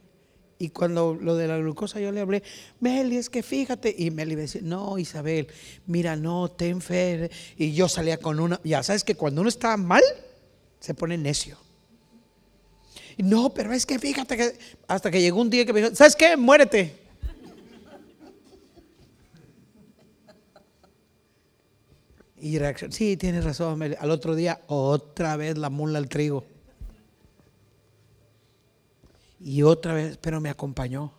[0.58, 2.42] Y cuando lo de la glucosa yo le hablé,
[2.80, 3.94] Meli, es que fíjate.
[3.96, 5.48] Y Meli me decía, no, Isabel,
[5.86, 7.30] mira, no, ten fe.
[7.56, 10.02] Y yo salía con una, ya sabes que cuando uno está mal,
[10.80, 11.56] se pone necio.
[13.18, 16.16] No, pero es que fíjate que hasta que llegó un día que me dijo, ¿sabes
[16.16, 16.36] qué?
[16.36, 17.03] Muérete.
[22.44, 23.96] Y reacción, sí, tienes razón.
[23.98, 26.44] Al otro día, otra vez la mula al trigo.
[29.40, 31.10] Y otra vez, pero me acompañó.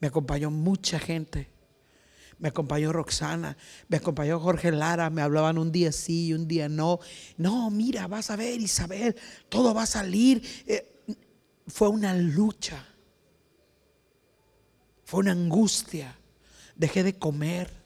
[0.00, 1.48] Me acompañó mucha gente.
[2.40, 3.56] Me acompañó Roxana,
[3.86, 6.98] me acompañó Jorge Lara, me hablaban un día sí y un día no.
[7.36, 9.14] No, mira, vas a ver Isabel,
[9.48, 10.42] todo va a salir.
[10.66, 11.14] Eh,
[11.68, 12.84] fue una lucha,
[15.04, 16.18] fue una angustia.
[16.74, 17.83] Dejé de comer,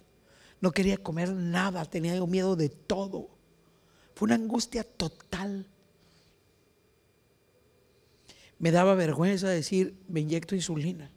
[0.60, 3.28] no quería comer nada, tenía miedo de todo.
[4.14, 5.66] Fue una angustia total
[8.58, 11.10] me daba vergüenza decir, me inyecto insulina.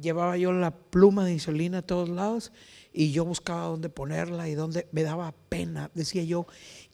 [0.00, 2.52] Llevaba yo la pluma de insulina a todos lados
[2.92, 5.90] y yo buscaba dónde ponerla y dónde me daba pena.
[5.94, 6.46] Decía yo,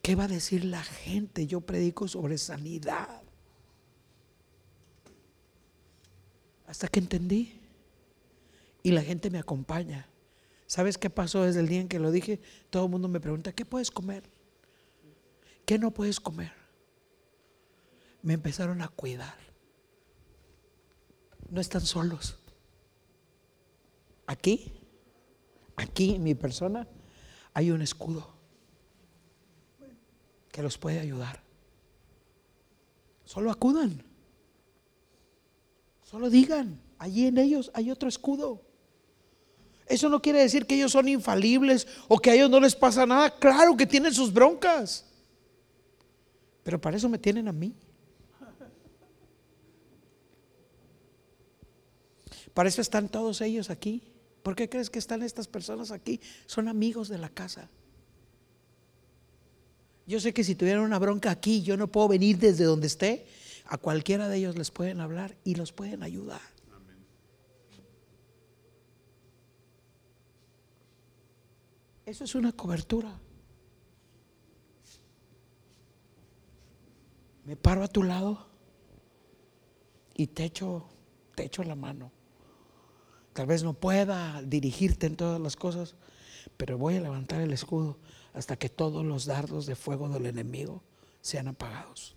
[0.03, 1.47] ¿qué va a decir la gente?
[1.47, 3.23] Yo predico sobre sanidad.
[6.67, 7.62] Hasta que entendí.
[8.83, 10.09] Y la gente me acompaña.
[10.67, 12.41] ¿Sabes qué pasó desde el día en que lo dije?
[12.71, 14.25] Todo el mundo me pregunta, ¿qué puedes comer?
[15.65, 16.63] ¿Qué no puedes comer?
[18.23, 19.37] me empezaron a cuidar.
[21.51, 22.39] No están solos.
[24.27, 24.73] Aquí,
[25.77, 26.87] aquí en mi persona,
[27.53, 28.35] hay un escudo
[30.51, 31.43] que los puede ayudar.
[33.25, 34.03] Solo acudan.
[36.05, 38.63] Solo digan, allí en ellos hay otro escudo.
[39.93, 43.05] Eso no quiere decir que ellos son infalibles o que a ellos no les pasa
[43.05, 43.29] nada.
[43.29, 45.05] Claro que tienen sus broncas.
[46.63, 47.75] Pero para eso me tienen a mí.
[52.55, 54.03] Para eso están todos ellos aquí.
[54.43, 56.23] ¿Por qué crees que están estas personas aquí?
[56.47, 57.69] Son amigos de la casa.
[60.07, 63.27] Yo sé que si tuvieran una bronca aquí, yo no puedo venir desde donde esté.
[63.67, 66.52] A cualquiera de ellos les pueden hablar y los pueden ayudar.
[72.13, 73.19] Eso es una cobertura.
[77.47, 78.49] Me paro a tu lado
[80.15, 80.85] y te echo,
[81.35, 82.13] te echo la mano.
[83.33, 85.95] Tal vez no pueda dirigirte en todas las cosas,
[86.59, 87.97] pero voy a levantar el escudo
[88.35, 90.83] hasta que todos los dardos de fuego del enemigo
[91.23, 92.15] sean apagados.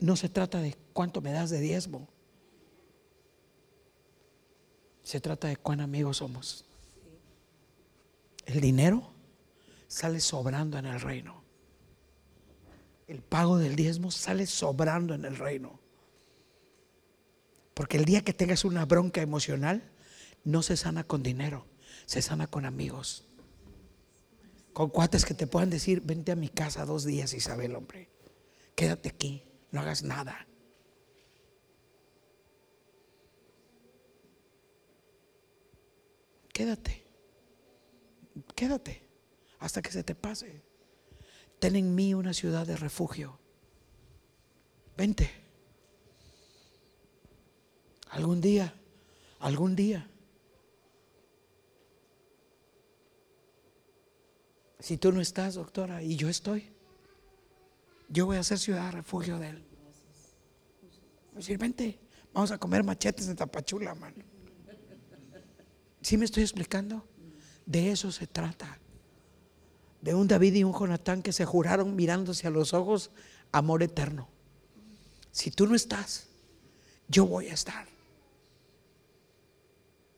[0.00, 2.08] no se trata de cuánto me das de diezmo.
[5.04, 6.64] Se trata de cuán amigos somos.
[8.46, 9.12] El dinero
[9.86, 11.42] sale sobrando en el reino.
[13.06, 15.80] El pago del diezmo sale sobrando en el reino.
[17.74, 19.82] Porque el día que tengas una bronca emocional,
[20.44, 21.66] no se sana con dinero,
[22.06, 23.24] se sana con amigos.
[24.72, 28.08] Con cuates que te puedan decir, vente a mi casa dos días, Isabel, hombre.
[28.74, 30.46] Quédate aquí, no hagas nada.
[36.52, 37.01] Quédate,
[38.54, 39.02] quédate
[39.58, 40.62] hasta que se te pase.
[41.58, 43.38] Ten en mí una ciudad de refugio.
[44.96, 45.30] Vente.
[48.10, 48.74] Algún día,
[49.38, 50.08] algún día
[54.82, 56.72] Si tú no estás, doctora, y yo estoy,
[58.08, 59.64] yo voy a ser ciudad de refugio de él.
[61.34, 62.00] Decir, vente,
[62.32, 64.16] vamos a comer machetes de tapachula, mano.
[66.00, 67.06] ¿Sí me estoy explicando?
[67.72, 68.78] De eso se trata.
[70.02, 73.10] De un David y un Jonatán que se juraron mirándose a los ojos
[73.50, 74.28] amor eterno.
[75.30, 76.26] Si tú no estás,
[77.08, 77.86] yo voy a estar.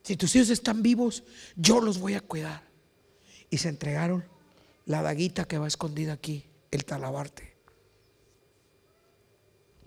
[0.03, 1.23] Si tus hijos están vivos,
[1.55, 2.61] yo los voy a cuidar.
[3.49, 4.25] Y se entregaron
[4.85, 7.55] la daguita que va escondida aquí, el talabarte.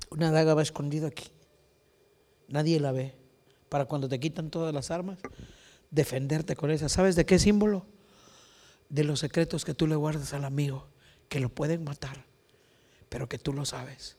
[0.08, 1.28] Una daga va escondida aquí.
[2.48, 3.14] Nadie la ve.
[3.68, 5.18] Para cuando te quitan todas las armas,
[5.90, 6.88] defenderte con esa.
[6.88, 7.86] ¿Sabes de qué símbolo?
[8.88, 10.88] De los secretos que tú le guardas al amigo,
[11.28, 12.24] que lo pueden matar,
[13.08, 14.16] pero que tú lo sabes.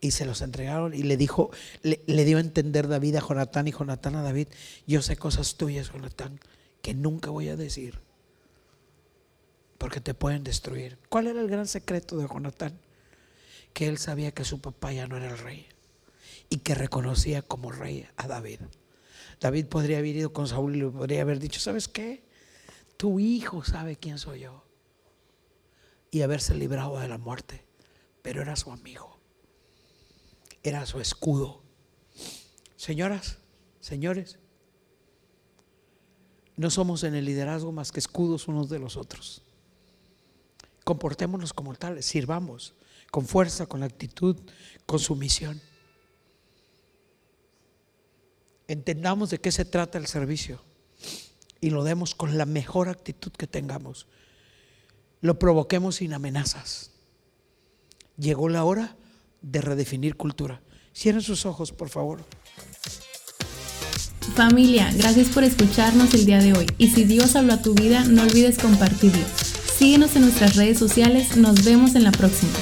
[0.00, 1.50] Y se los entregaron y le dijo,
[1.82, 4.48] le, dio a entender David a Jonatán y Jonatán a David,
[4.86, 6.40] yo sé cosas tuyas, Jonatán,
[6.80, 8.00] que nunca voy a decir
[9.76, 10.98] porque te pueden destruir.
[11.08, 12.78] ¿Cuál era el gran secreto de Jonatán?
[13.72, 15.66] Que él sabía que su papá ya no era el rey
[16.50, 18.60] y que reconocía como rey a David.
[19.40, 22.24] David podría haber ido con Saúl y le podría haber dicho, ¿sabes qué?
[22.96, 24.64] Tu hijo sabe quién soy yo.
[26.10, 27.64] Y haberse librado de la muerte.
[28.22, 29.18] Pero era su amigo.
[30.62, 31.62] Era su escudo.
[32.76, 33.38] Señoras,
[33.80, 34.38] señores,
[36.56, 39.42] no somos en el liderazgo más que escudos unos de los otros
[40.90, 42.74] comportémonos como tales, sirvamos
[43.12, 44.36] con fuerza, con actitud,
[44.86, 45.60] con sumisión.
[48.70, 50.62] Entendamos de qué se trata el servicio
[51.60, 54.06] y lo demos con la mejor actitud que tengamos.
[55.20, 56.92] Lo provoquemos sin amenazas.
[58.16, 58.94] Llegó la hora
[59.42, 60.62] de redefinir cultura.
[60.94, 62.24] Cierren sus ojos, por favor.
[64.36, 66.66] Familia, gracias por escucharnos el día de hoy.
[66.78, 69.26] Y si Dios habló a tu vida, no olvides compartirlo.
[69.76, 71.36] Síguenos en nuestras redes sociales.
[71.36, 72.52] Nos vemos en la próxima.